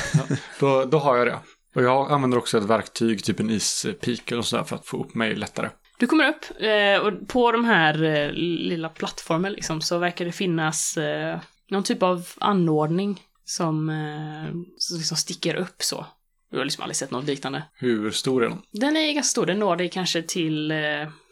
Då, 0.60 0.84
då 0.84 0.98
har 0.98 1.16
jag 1.16 1.26
det. 1.26 1.38
Och 1.74 1.82
jag 1.82 2.12
använder 2.12 2.38
också 2.38 2.58
ett 2.58 2.64
verktyg, 2.64 3.24
typ 3.24 3.40
en 3.40 3.50
ispik 3.50 4.32
eller 4.32 4.42
sådär 4.42 4.64
för 4.64 4.76
att 4.76 4.86
få 4.86 5.04
upp 5.04 5.14
mig 5.14 5.34
lättare. 5.34 5.70
Du 5.98 6.06
kommer 6.06 6.28
upp 6.28 6.62
eh, 6.62 7.06
och 7.06 7.28
på 7.28 7.52
de 7.52 7.64
här 7.64 8.04
eh, 8.04 8.30
lilla 8.32 8.88
plattformen 8.88 9.52
liksom 9.52 9.80
så 9.80 9.98
verkar 9.98 10.24
det 10.24 10.32
finnas 10.32 10.96
eh, 10.96 11.40
någon 11.70 11.82
typ 11.82 12.02
av 12.02 12.28
anordning 12.38 13.20
som, 13.44 13.88
eh, 13.88 14.52
som 14.78 14.96
liksom 14.98 15.16
sticker 15.16 15.54
upp 15.54 15.82
så. 15.82 16.06
Du 16.52 16.58
har 16.58 16.64
liksom 16.64 16.82
aldrig 16.82 16.96
sett 16.96 17.10
något 17.10 17.24
liknande. 17.24 17.62
Hur 17.74 18.10
stor 18.10 18.44
är 18.44 18.48
den? 18.48 18.62
Den 18.72 18.96
är 18.96 19.12
ganska 19.12 19.30
stor, 19.30 19.46
den 19.46 19.58
når 19.58 19.76
dig 19.76 19.88
kanske 19.88 20.22
till, 20.22 20.70
eh, 20.70 20.78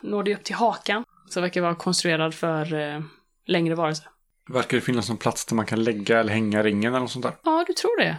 når 0.02 0.22
dig 0.22 0.34
upp 0.34 0.44
till 0.44 0.54
hakan. 0.54 1.04
Så 1.28 1.40
verkar 1.40 1.60
vara 1.60 1.74
konstruerad 1.74 2.34
för 2.34 2.74
eh, 2.74 3.00
längre 3.46 3.74
varelser. 3.74 4.06
Verkar 4.48 4.76
det 4.76 4.80
finnas 4.80 5.08
någon 5.08 5.18
plats 5.18 5.44
där 5.44 5.56
man 5.56 5.66
kan 5.66 5.84
lägga 5.84 6.20
eller 6.20 6.32
hänga 6.32 6.62
ringen 6.62 6.92
eller 6.92 7.00
något 7.00 7.10
sånt 7.10 7.22
där? 7.22 7.34
Ja, 7.44 7.64
du 7.66 7.72
tror 7.72 8.00
det. 8.00 8.16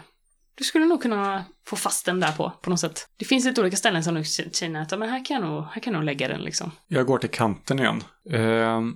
Du 0.56 0.64
skulle 0.64 0.86
nog 0.86 1.02
kunna 1.02 1.46
få 1.66 1.76
fast 1.76 2.06
den 2.06 2.20
där 2.20 2.32
på, 2.32 2.52
på 2.62 2.70
något 2.70 2.80
sätt. 2.80 3.08
Det 3.18 3.26
finns 3.26 3.46
lite 3.46 3.62
olika 3.62 3.78
ställen 3.78 4.04
som 4.04 4.16
du 4.16 4.24
känner 4.54 4.82
att 4.82 5.00
men 5.00 5.10
här 5.10 5.26
kan 5.26 5.42
jag 5.42 5.50
nog, 5.50 5.64
här 5.64 5.82
kan 5.82 5.94
jag 5.94 6.00
nog 6.00 6.06
lägga 6.06 6.28
den 6.28 6.42
liksom. 6.42 6.72
Jag 6.88 7.06
går 7.06 7.18
till 7.18 7.30
kanten 7.30 7.80
igen. 7.80 8.04
Ehm, 8.32 8.94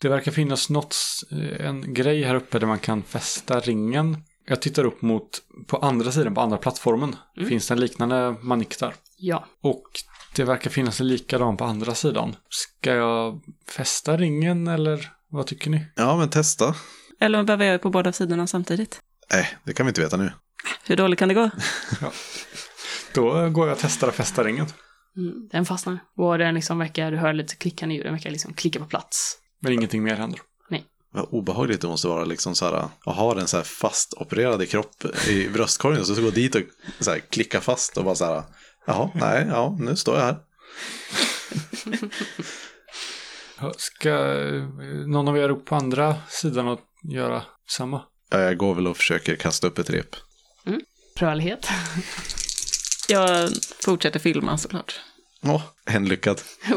det 0.00 0.08
verkar 0.08 0.32
finnas 0.32 0.70
något, 0.70 0.96
eh, 1.30 1.66
en 1.66 1.94
grej 1.94 2.22
här 2.22 2.34
uppe 2.34 2.58
där 2.58 2.66
man 2.66 2.78
kan 2.78 3.02
fästa 3.02 3.60
ringen. 3.60 4.16
Jag 4.46 4.62
tittar 4.62 4.84
upp 4.84 5.02
mot, 5.02 5.42
på 5.66 5.76
andra 5.76 6.12
sidan, 6.12 6.34
på 6.34 6.40
andra 6.40 6.58
plattformen. 6.58 7.16
Finns 7.48 7.68
det 7.68 7.74
en 7.74 7.80
liknande 7.80 8.34
manick 8.40 8.78
där? 8.78 8.94
Ja. 9.16 9.46
Och 9.62 9.82
det 10.36 10.44
verkar 10.44 10.70
finnas 10.70 11.00
en 11.00 11.08
likadan 11.08 11.56
på 11.56 11.64
andra 11.64 11.94
sidan. 11.94 12.36
Ska 12.48 12.94
jag 12.94 13.40
fästa 13.68 14.16
ringen 14.16 14.68
eller 14.68 15.12
vad 15.28 15.46
tycker 15.46 15.70
ni? 15.70 15.86
Ja, 15.96 16.16
men 16.16 16.30
testa. 16.30 16.74
Eller 17.20 17.42
behöver 17.42 17.64
jag 17.64 17.82
på 17.82 17.90
båda 17.90 18.12
sidorna 18.12 18.46
samtidigt? 18.46 19.00
Nej, 19.32 19.58
det 19.64 19.72
kan 19.72 19.86
vi 19.86 19.90
inte 19.90 20.00
veta 20.00 20.16
nu. 20.16 20.32
Hur 20.86 20.96
dåligt 20.96 21.18
kan 21.18 21.28
det 21.28 21.34
gå? 21.34 21.50
Då 23.14 23.48
går 23.50 23.68
jag 23.68 23.74
och 23.74 23.80
testar 23.80 24.08
att 24.08 24.14
fästa 24.14 24.44
ringen. 24.44 24.66
Mm, 25.16 25.48
den 25.52 25.64
fastnar. 25.64 25.98
Och 26.16 26.38
den 26.38 26.54
liksom 26.54 26.78
verkar, 26.78 27.10
du 27.10 27.16
hör 27.16 27.32
lite 27.32 27.56
klickande 27.56 27.94
ljud, 27.94 28.06
den 28.06 28.12
verkar 28.12 28.30
liksom 28.30 28.54
klicka 28.54 28.78
på 28.78 28.84
plats. 28.84 29.38
Men 29.60 29.72
ingenting 29.72 30.02
mer 30.02 30.14
händer. 30.14 30.40
Vad 31.12 31.26
obehagligt 31.30 31.80
det 31.80 31.88
måste 31.88 32.08
vara 32.08 32.24
liksom 32.24 32.54
så 32.54 32.64
här, 32.64 32.72
att 33.04 33.16
ha 33.16 33.34
den 33.34 33.48
så 33.48 33.56
här 33.56 33.64
fast 33.64 34.14
opererad 34.14 34.62
i 34.62 34.66
kropp 34.66 35.04
i 35.28 35.48
bröstkorgen 35.48 36.00
och 36.00 36.06
så 36.06 36.22
gå 36.22 36.30
dit 36.30 36.54
och 36.54 36.62
så 37.00 37.10
här, 37.10 37.18
klicka 37.18 37.60
fast 37.60 37.96
och 37.96 38.04
bara 38.04 38.14
så 38.14 38.24
här, 38.24 38.42
jaha, 38.86 39.10
nej, 39.14 39.46
ja, 39.48 39.76
nu 39.80 39.96
står 39.96 40.16
jag 40.16 40.24
här. 40.24 40.36
Ska 43.76 44.10
eh, 44.10 44.62
någon 45.06 45.28
av 45.28 45.38
er 45.38 45.48
upp 45.48 45.66
på 45.66 45.74
andra 45.74 46.16
sidan 46.28 46.68
och 46.68 46.80
göra 47.02 47.42
samma? 47.70 48.02
Ja, 48.30 48.40
Jag 48.40 48.56
går 48.56 48.74
väl 48.74 48.86
och 48.86 48.96
försöker 48.96 49.36
kasta 49.36 49.66
upp 49.66 49.78
ett 49.78 49.90
rep. 49.90 50.16
Rörlighet. 51.16 51.68
Jag 53.08 53.50
fortsätter 53.80 54.20
filma 54.20 54.58
såklart. 54.58 55.00
Åh, 55.42 55.62
en 55.86 56.08
lyckad. 56.08 56.40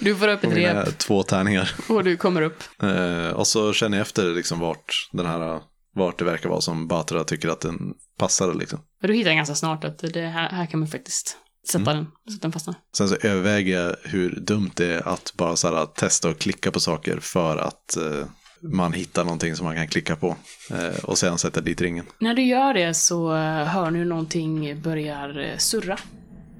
du 0.00 0.14
får 0.16 0.28
upp 0.28 0.44
ett 0.44 0.52
rep 0.52 0.98
två 0.98 1.22
tärningar. 1.22 1.70
och 1.88 2.04
du 2.04 2.16
kommer 2.16 2.42
upp. 2.42 2.62
Eh, 2.82 3.28
och 3.28 3.46
så 3.46 3.72
känner 3.72 3.98
jag 3.98 4.02
efter 4.02 4.34
liksom 4.34 4.58
vart 4.58 5.08
den 5.12 5.26
här, 5.26 5.60
vart 5.94 6.18
det 6.18 6.24
verkar 6.24 6.48
vara 6.48 6.60
som 6.60 6.88
Batra 6.88 7.24
tycker 7.24 7.48
att 7.48 7.60
den 7.60 7.94
passar 8.18 8.54
liksom. 8.54 8.78
Du 9.02 9.14
hittar 9.14 9.32
ganska 9.32 9.54
snart 9.54 9.84
att 9.84 9.98
det 9.98 10.26
här, 10.26 10.48
här 10.48 10.66
kan 10.66 10.80
man 10.80 10.88
faktiskt 10.88 11.36
sätta 11.72 11.94
den 11.94 12.06
så 12.28 12.34
att 12.34 12.42
den 12.42 12.52
fastnar. 12.52 12.74
Sen 12.96 13.08
så 13.08 13.16
överväger 13.20 13.80
jag 13.80 13.96
hur 14.02 14.30
dumt 14.40 14.70
det 14.74 14.86
är 14.86 15.08
att 15.08 15.32
bara 15.36 15.56
så 15.56 15.74
här, 15.74 15.86
testa 15.86 16.28
och 16.28 16.38
klicka 16.38 16.70
på 16.70 16.80
saker 16.80 17.20
för 17.20 17.56
att 17.56 17.96
eh, 17.96 18.26
man 18.62 18.92
hittar 18.92 19.24
någonting 19.24 19.56
som 19.56 19.66
man 19.66 19.76
kan 19.76 19.88
klicka 19.88 20.16
på. 20.16 20.36
Eh, 20.70 21.04
och 21.04 21.18
sen 21.18 21.38
sätta 21.38 21.60
dit 21.60 21.80
ringen. 21.80 22.06
När 22.18 22.34
du 22.34 22.42
gör 22.42 22.74
det 22.74 22.94
så 22.94 23.34
eh, 23.34 23.64
hör 23.64 23.90
du 23.90 24.04
någonting 24.04 24.80
börjar 24.82 25.38
eh, 25.38 25.56
surra. 25.58 25.98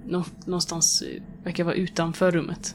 Nå- 0.06 0.24
någonstans, 0.44 1.02
eh, 1.02 1.22
verkar 1.44 1.64
vara 1.64 1.74
utanför 1.74 2.30
rummet. 2.32 2.74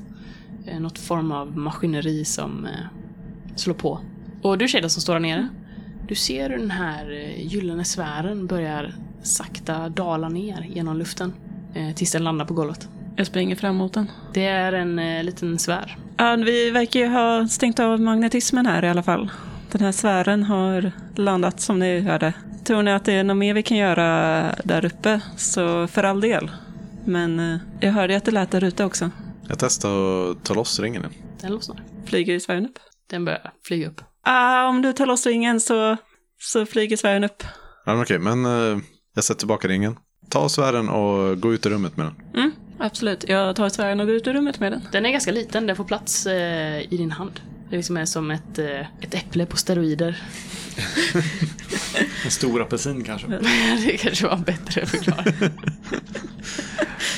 Eh, 0.66 0.80
Något 0.80 1.00
form 1.00 1.32
av 1.32 1.58
maskineri 1.58 2.26
som 2.26 2.66
eh, 2.66 2.72
slår 3.56 3.74
på. 3.74 4.00
Och 4.42 4.58
du 4.58 4.68
Shada 4.68 4.90
som 4.90 5.02
står 5.02 5.14
där 5.14 5.20
nere. 5.20 5.48
Du 6.08 6.16
ser 6.16 6.50
hur 6.50 6.58
den 6.58 6.72
här 6.72 7.12
eh, 7.12 7.48
gyllene 7.48 7.84
sfären 7.84 8.48
börjar 8.48 8.96
sakta 9.22 9.90
dala 9.90 10.30
ner 10.30 10.62
genom 10.74 10.98
luften. 10.98 11.34
eh, 11.76 11.96
Tills 11.96 12.12
den 12.12 12.24
landar 12.24 12.46
på 12.46 12.54
golvet. 12.54 12.90
Jag 13.16 13.28
springer 13.28 13.56
fram 13.56 13.76
mot 13.76 13.94
den. 13.94 14.12
Det 14.34 14.46
är 14.46 14.74
en 14.74 15.00
eh, 15.00 15.24
liten 15.24 15.60
sfär. 15.60 15.98
Ja, 16.18 16.36
vi 16.36 16.72
verkar 16.72 17.00
ju 17.00 17.08
ha 17.08 17.48
stängt 17.48 17.80
av 17.80 18.02
magnetismen 18.02 18.66
här 18.66 18.86
i 18.86 18.90
alla 18.90 19.04
fall. 19.04 19.30
Den 19.72 19.82
här 19.82 19.92
sfären 19.92 20.44
har 20.44 20.92
landat 21.16 21.60
som 21.62 21.80
ni 21.80 22.00
hörde. 22.00 22.34
Tror 22.64 22.82
ni 22.84 22.92
att 22.92 23.06
det 23.06 23.14
är 23.14 23.24
något 23.24 23.38
mer 23.38 23.54
vi 23.54 23.64
kan 23.64 23.78
göra 23.78 24.42
där 24.64 24.86
uppe, 24.86 25.22
så 25.38 25.88
för 25.88 26.04
all 26.04 26.22
del. 26.22 26.52
Men 27.08 27.40
eh, 27.40 27.60
jag 27.80 27.92
hörde 27.92 28.18
att 28.18 28.26
det 28.26 28.32
lät 28.32 28.52
där 28.52 28.64
ute 28.64 28.86
också. 28.86 29.10
Jag 29.48 29.60
testar 29.60 29.90
att 30.32 30.46
ta 30.46 30.54
loss 30.54 30.80
ringen. 30.80 31.06
Den 31.42 31.52
lossnar. 31.52 31.84
Flyger 32.06 32.40
sfären 32.40 32.66
upp? 32.66 32.80
Den 33.10 33.26
börjar 33.26 33.52
flyga 33.64 33.88
upp. 33.88 34.02
Ah, 34.22 34.68
om 34.68 34.82
du 34.82 34.94
tar 34.94 35.06
loss 35.06 35.26
ringen 35.26 35.60
så, 35.60 35.98
så 36.40 36.66
flyger 36.66 36.98
sfären 36.98 37.24
upp. 37.24 37.44
Ja, 37.86 37.94
men 37.94 38.02
okej, 38.02 38.20
men 38.20 38.46
eh, 38.46 38.80
jag 39.16 39.24
sätter 39.24 39.40
tillbaka 39.40 39.68
ringen. 39.68 39.98
Ta 40.30 40.50
sfären 40.50 40.90
och 40.90 41.40
gå 41.40 41.54
ut 41.54 41.66
i 41.66 41.70
rummet 41.70 41.98
med 41.98 42.06
den. 42.06 42.16
Mm, 42.36 42.52
absolut. 42.80 43.30
Jag 43.30 43.56
tar 43.56 43.70
sfären 43.70 44.00
och 44.00 44.06
går 44.08 44.16
ut 44.16 44.28
ur 44.28 44.34
rummet 44.34 44.60
med 44.60 44.72
den. 44.72 44.82
Den 44.92 45.06
är 45.06 45.12
ganska 45.12 45.32
liten, 45.32 45.68
den 45.68 45.76
får 45.76 45.84
plats 45.84 46.28
eh, 46.28 46.94
i 46.94 46.98
din 46.98 47.12
hand. 47.12 47.42
Det 47.70 47.76
liksom 47.76 47.98
är 47.98 48.06
som 48.06 48.32
ett, 48.32 48.60
eh, 48.60 48.80
ett 49.02 49.14
äpple 49.14 49.46
på 49.46 49.58
steroider. 49.58 50.24
En 52.26 52.32
stor 52.32 52.62
apelsin 52.62 53.04
kanske? 53.04 53.28
det 53.86 53.98
kanske 53.98 54.26
var 54.28 54.34
en 54.34 54.44
bättre 54.44 54.86
förklaring. 54.86 55.34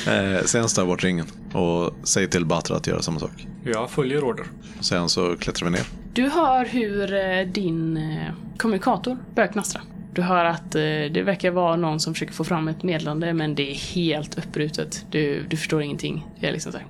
Eh, 0.06 0.44
sen 0.44 0.66
tar 0.68 0.86
bort 0.86 1.04
ringen 1.04 1.26
och 1.52 2.08
säger 2.08 2.28
till 2.28 2.46
Batra 2.46 2.76
att 2.76 2.86
göra 2.86 3.02
samma 3.02 3.20
sak. 3.20 3.46
Jag 3.64 3.90
följer 3.90 4.24
order. 4.24 4.46
Sen 4.80 5.08
så 5.08 5.36
klättrar 5.36 5.68
vi 5.68 5.72
ner. 5.72 5.86
Du 6.12 6.28
hör 6.28 6.64
hur 6.64 7.14
eh, 7.14 7.46
din 7.46 7.96
eh, 7.96 8.32
kommunikator 8.56 9.18
börjar 9.34 9.52
knastra. 9.52 9.80
Du 10.14 10.22
hör 10.22 10.44
att 10.44 10.72
det 10.72 11.22
verkar 11.24 11.50
vara 11.50 11.76
någon 11.76 12.00
som 12.00 12.14
försöker 12.14 12.32
få 12.32 12.44
fram 12.44 12.68
ett 12.68 12.82
meddelande 12.82 13.34
men 13.34 13.54
det 13.54 13.70
är 13.70 13.74
helt 13.74 14.38
uppbrutet. 14.38 15.06
Du, 15.10 15.46
du 15.48 15.56
förstår 15.56 15.82
ingenting. 15.82 16.26
Det 16.40 16.46
är 16.48 16.52
liksom 16.52 16.72
så 16.72 16.78
här. 16.78 16.86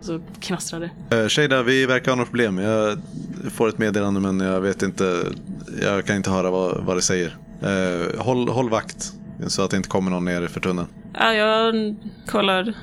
Så 0.00 0.20
knastrar 0.40 0.80
det. 0.80 1.16
Eh, 1.16 1.28
Shada, 1.28 1.62
vi 1.62 1.86
verkar 1.86 2.10
ha 2.12 2.16
något 2.16 2.28
problem. 2.28 2.58
Jag 2.58 2.98
får 3.50 3.68
ett 3.68 3.78
meddelande 3.78 4.20
men 4.20 4.40
jag 4.40 4.60
vet 4.60 4.82
inte. 4.82 5.24
Jag 5.82 6.06
kan 6.06 6.16
inte 6.16 6.30
höra 6.30 6.50
vad, 6.50 6.84
vad 6.84 6.96
det 6.96 7.02
säger. 7.02 7.36
Eh, 7.62 8.20
håll, 8.20 8.48
håll 8.48 8.70
vakt 8.70 9.12
så 9.46 9.62
att 9.62 9.70
det 9.70 9.76
inte 9.76 9.88
kommer 9.88 10.10
någon 10.10 10.24
ner 10.24 10.46
för 10.46 10.60
tunneln. 10.60 10.88
Ja, 11.14 11.34
jag 11.34 11.94
kollar. 12.26 12.74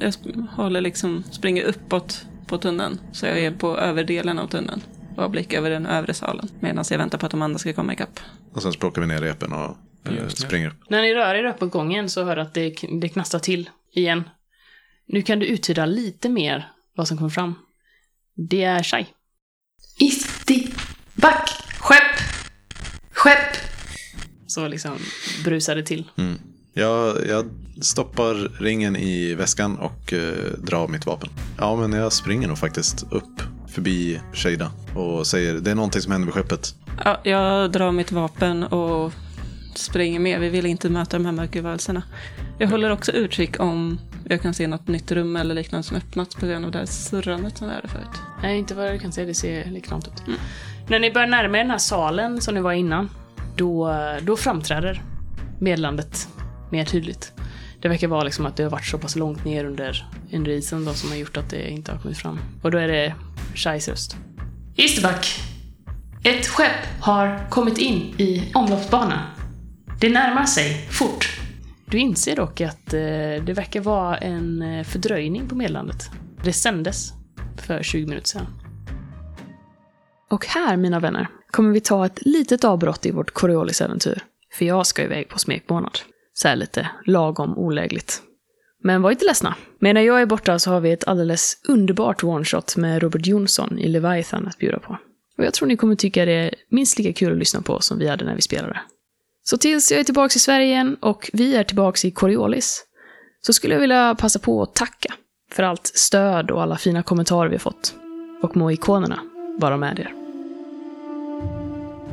Jag 0.00 0.14
håller 0.50 0.80
liksom, 0.80 1.24
springer 1.30 1.62
uppåt 1.62 2.26
på 2.46 2.58
tunneln. 2.58 3.00
Så 3.12 3.26
jag 3.26 3.38
är 3.38 3.50
på 3.50 3.78
överdelen 3.78 4.38
av 4.38 4.46
tunneln. 4.46 4.80
Och 5.16 5.22
har 5.22 5.28
blick 5.28 5.52
över 5.52 5.70
den 5.70 5.86
övre 5.86 6.14
salen. 6.14 6.48
Medan 6.60 6.84
jag 6.90 6.98
väntar 6.98 7.18
på 7.18 7.26
att 7.26 7.32
de 7.32 7.42
andra 7.42 7.58
ska 7.58 7.72
komma 7.72 7.92
ikapp. 7.92 8.20
Och 8.52 8.62
sen 8.62 8.72
så 8.72 8.78
plockar 8.78 9.00
vi 9.02 9.08
ner 9.08 9.18
repen 9.18 9.52
och 9.52 9.76
eh, 10.06 10.12
det. 10.12 10.30
springer 10.30 10.68
upp. 10.68 10.74
När 10.88 11.02
ni 11.02 11.14
rör 11.14 11.34
er 11.34 11.44
uppåt 11.44 11.70
gången 11.70 12.08
så 12.08 12.24
hör 12.24 12.36
du 12.36 12.42
att 12.42 12.54
det, 12.54 12.74
det 13.00 13.08
knastrar 13.08 13.40
till 13.40 13.70
igen. 13.92 14.24
Nu 15.06 15.22
kan 15.22 15.38
du 15.38 15.46
uttyda 15.46 15.86
lite 15.86 16.28
mer 16.28 16.72
vad 16.96 17.08
som 17.08 17.16
kommer 17.16 17.30
fram. 17.30 17.54
Det 18.34 18.62
är 18.62 18.82
Shai. 18.82 19.06
Isti, 19.98 20.68
back, 21.14 21.50
skepp, 21.78 22.18
skepp. 23.12 23.56
Så 24.46 24.68
liksom 24.68 24.98
brusar 25.44 25.76
det 25.76 25.82
till. 25.82 26.10
Mm. 26.16 26.38
Jag, 26.72 27.26
jag 27.26 27.50
stoppar 27.82 28.34
ringen 28.62 28.96
i 28.96 29.34
väskan 29.34 29.78
och 29.78 30.12
eh, 30.12 30.52
drar 30.58 30.88
mitt 30.88 31.06
vapen. 31.06 31.28
Ja, 31.58 31.76
men 31.76 31.92
jag 31.92 32.12
springer 32.12 32.48
nog 32.48 32.58
faktiskt 32.58 33.12
upp 33.12 33.42
förbi 33.68 34.20
Shada 34.32 34.72
och 34.96 35.26
säger 35.26 35.54
det 35.54 35.70
är 35.70 35.74
någonting 35.74 36.02
som 36.02 36.12
händer 36.12 36.24
med 36.24 36.34
skeppet. 36.34 36.74
Ja, 37.04 37.20
jag 37.24 37.72
drar 37.72 37.92
mitt 37.92 38.12
vapen 38.12 38.62
och 38.62 39.12
springer 39.74 40.20
med. 40.20 40.40
Vi 40.40 40.48
vill 40.48 40.66
inte 40.66 40.90
möta 40.90 41.16
de 41.16 41.24
här 41.26 41.32
mörkervarelserna. 41.32 42.02
Jag 42.58 42.68
håller 42.68 42.90
också 42.90 43.12
utkik 43.12 43.60
om 43.60 43.98
jag 44.28 44.42
kan 44.42 44.54
se 44.54 44.66
något 44.66 44.88
nytt 44.88 45.12
rum 45.12 45.36
eller 45.36 45.54
liknande 45.54 45.82
som 45.82 45.96
öppnats 45.96 46.34
på 46.34 46.46
grund 46.46 46.64
av 46.64 46.70
det 46.70 46.78
här 46.78 46.86
surrandet 46.86 47.58
som 47.58 47.68
vi 47.68 47.74
hade 47.74 47.88
förut. 47.88 48.20
Nej, 48.42 48.58
inte 48.58 48.74
vad 48.74 48.92
du 48.92 48.98
kan 48.98 49.12
se. 49.12 49.24
Det 49.24 49.34
ser 49.34 49.64
likadant 49.64 50.06
ut. 50.08 50.38
När 50.88 50.98
ni 50.98 51.10
börjar 51.10 51.28
närma 51.28 51.58
er 51.58 51.62
den 51.62 51.70
här 51.70 51.78
salen 51.78 52.40
som 52.40 52.54
ni 52.54 52.60
var 52.60 52.72
innan, 52.72 53.10
då, 53.56 53.96
då 54.22 54.36
framträder 54.36 55.02
medlandet 55.60 56.28
mer 56.70 56.84
tydligt. 56.84 57.32
Det 57.80 57.88
verkar 57.88 58.08
vara 58.08 58.24
liksom 58.24 58.46
att 58.46 58.56
det 58.56 58.62
har 58.62 58.70
varit 58.70 58.86
så 58.86 58.98
pass 58.98 59.16
långt 59.16 59.44
ner 59.44 59.64
under, 59.64 60.08
under 60.32 60.50
isen 60.50 60.84
då 60.84 60.92
som 60.92 61.10
har 61.10 61.16
gjort 61.16 61.36
att 61.36 61.50
det 61.50 61.70
inte 61.70 61.92
har 61.92 61.98
kommit 61.98 62.18
fram. 62.18 62.38
Och 62.62 62.70
då 62.70 62.78
är 62.78 62.88
det 62.88 63.14
Shais 63.54 63.88
röst. 63.88 64.16
Isterback! 64.76 65.40
Ett 66.24 66.46
skepp 66.46 67.00
har 67.00 67.50
kommit 67.50 67.78
in 67.78 68.14
i 68.18 68.50
omloppsbanan. 68.54 69.18
Det 70.00 70.08
närmar 70.08 70.44
sig 70.44 70.86
fort. 70.90 71.33
Du 71.94 71.98
inser 72.00 72.36
dock 72.36 72.60
att 72.60 72.94
eh, 72.94 73.00
det 73.44 73.52
verkar 73.56 73.80
vara 73.80 74.18
en 74.18 74.62
eh, 74.62 74.84
fördröjning 74.84 75.48
på 75.48 75.54
meddelandet. 75.54 75.96
Det 76.44 76.52
sändes 76.52 77.12
för 77.66 77.82
20 77.82 78.06
minuter 78.06 78.28
sedan. 78.28 78.46
Och 80.30 80.46
här, 80.46 80.76
mina 80.76 81.00
vänner, 81.00 81.28
kommer 81.50 81.72
vi 81.72 81.80
ta 81.80 82.06
ett 82.06 82.18
litet 82.26 82.64
avbrott 82.64 83.06
i 83.06 83.10
vårt 83.10 83.30
Coriolis-äventyr. 83.34 84.22
För 84.52 84.64
jag 84.64 84.86
ska 84.86 85.02
iväg 85.02 85.28
på 85.28 85.38
smekmånad. 85.38 85.98
Så 86.32 86.48
här 86.48 86.56
lite 86.56 86.90
lagom 87.06 87.58
olägligt. 87.58 88.22
Men 88.82 89.02
var 89.02 89.10
inte 89.10 89.24
ledsna. 89.24 89.54
Medan 89.78 90.04
jag 90.04 90.22
är 90.22 90.26
borta 90.26 90.58
så 90.58 90.70
har 90.70 90.80
vi 90.80 90.92
ett 90.92 91.08
alldeles 91.08 91.60
underbart 91.68 92.22
one-shot 92.22 92.76
med 92.76 93.02
Robert 93.02 93.26
Jonsson 93.26 93.78
i 93.78 93.88
Leviathan 93.88 94.46
att 94.46 94.58
bjuda 94.58 94.78
på. 94.78 94.98
Och 95.38 95.44
jag 95.44 95.54
tror 95.54 95.68
ni 95.68 95.76
kommer 95.76 95.96
tycka 95.96 96.24
det 96.24 96.32
är 96.32 96.54
minst 96.68 96.98
lika 96.98 97.12
kul 97.12 97.32
att 97.32 97.38
lyssna 97.38 97.62
på 97.62 97.80
som 97.80 97.98
vi 97.98 98.08
hade 98.08 98.24
när 98.24 98.34
vi 98.34 98.42
spelade. 98.42 98.80
Så 99.44 99.56
tills 99.56 99.90
jag 99.90 100.00
är 100.00 100.04
tillbaka 100.04 100.32
i 100.36 100.38
Sverige 100.38 100.66
igen 100.66 100.96
och 101.00 101.30
vi 101.32 101.56
är 101.56 101.64
tillbaka 101.64 102.08
i 102.08 102.10
Coriolis 102.10 102.84
så 103.46 103.52
skulle 103.52 103.74
jag 103.74 103.80
vilja 103.80 104.14
passa 104.14 104.38
på 104.38 104.62
att 104.62 104.74
tacka 104.74 105.14
för 105.52 105.62
allt 105.62 105.86
stöd 105.86 106.50
och 106.50 106.62
alla 106.62 106.76
fina 106.76 107.02
kommentarer 107.02 107.48
vi 107.48 107.54
har 107.54 107.60
fått. 107.60 107.94
Och 108.42 108.56
må 108.56 108.72
ikonerna 108.72 109.20
vara 109.58 109.76
med 109.76 109.98
er. 109.98 110.14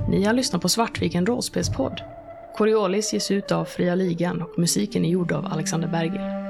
Ni 0.10 0.24
har 0.24 0.34
lyssnat 0.34 0.62
på 0.62 0.70
Svartviken 0.70 1.26
rollspelspodd. 1.26 2.02
Coriolis 2.56 3.13
ges 3.13 3.32
ut 3.32 3.52
av 3.52 3.65
Fria 3.65 3.96
Ligan 3.96 4.41
och 4.41 4.60
musiken 4.60 5.06
är 5.06 5.10
gjord 5.10 5.32
av 5.32 5.46
Alexander 5.46 5.88
Berger. 5.88 6.40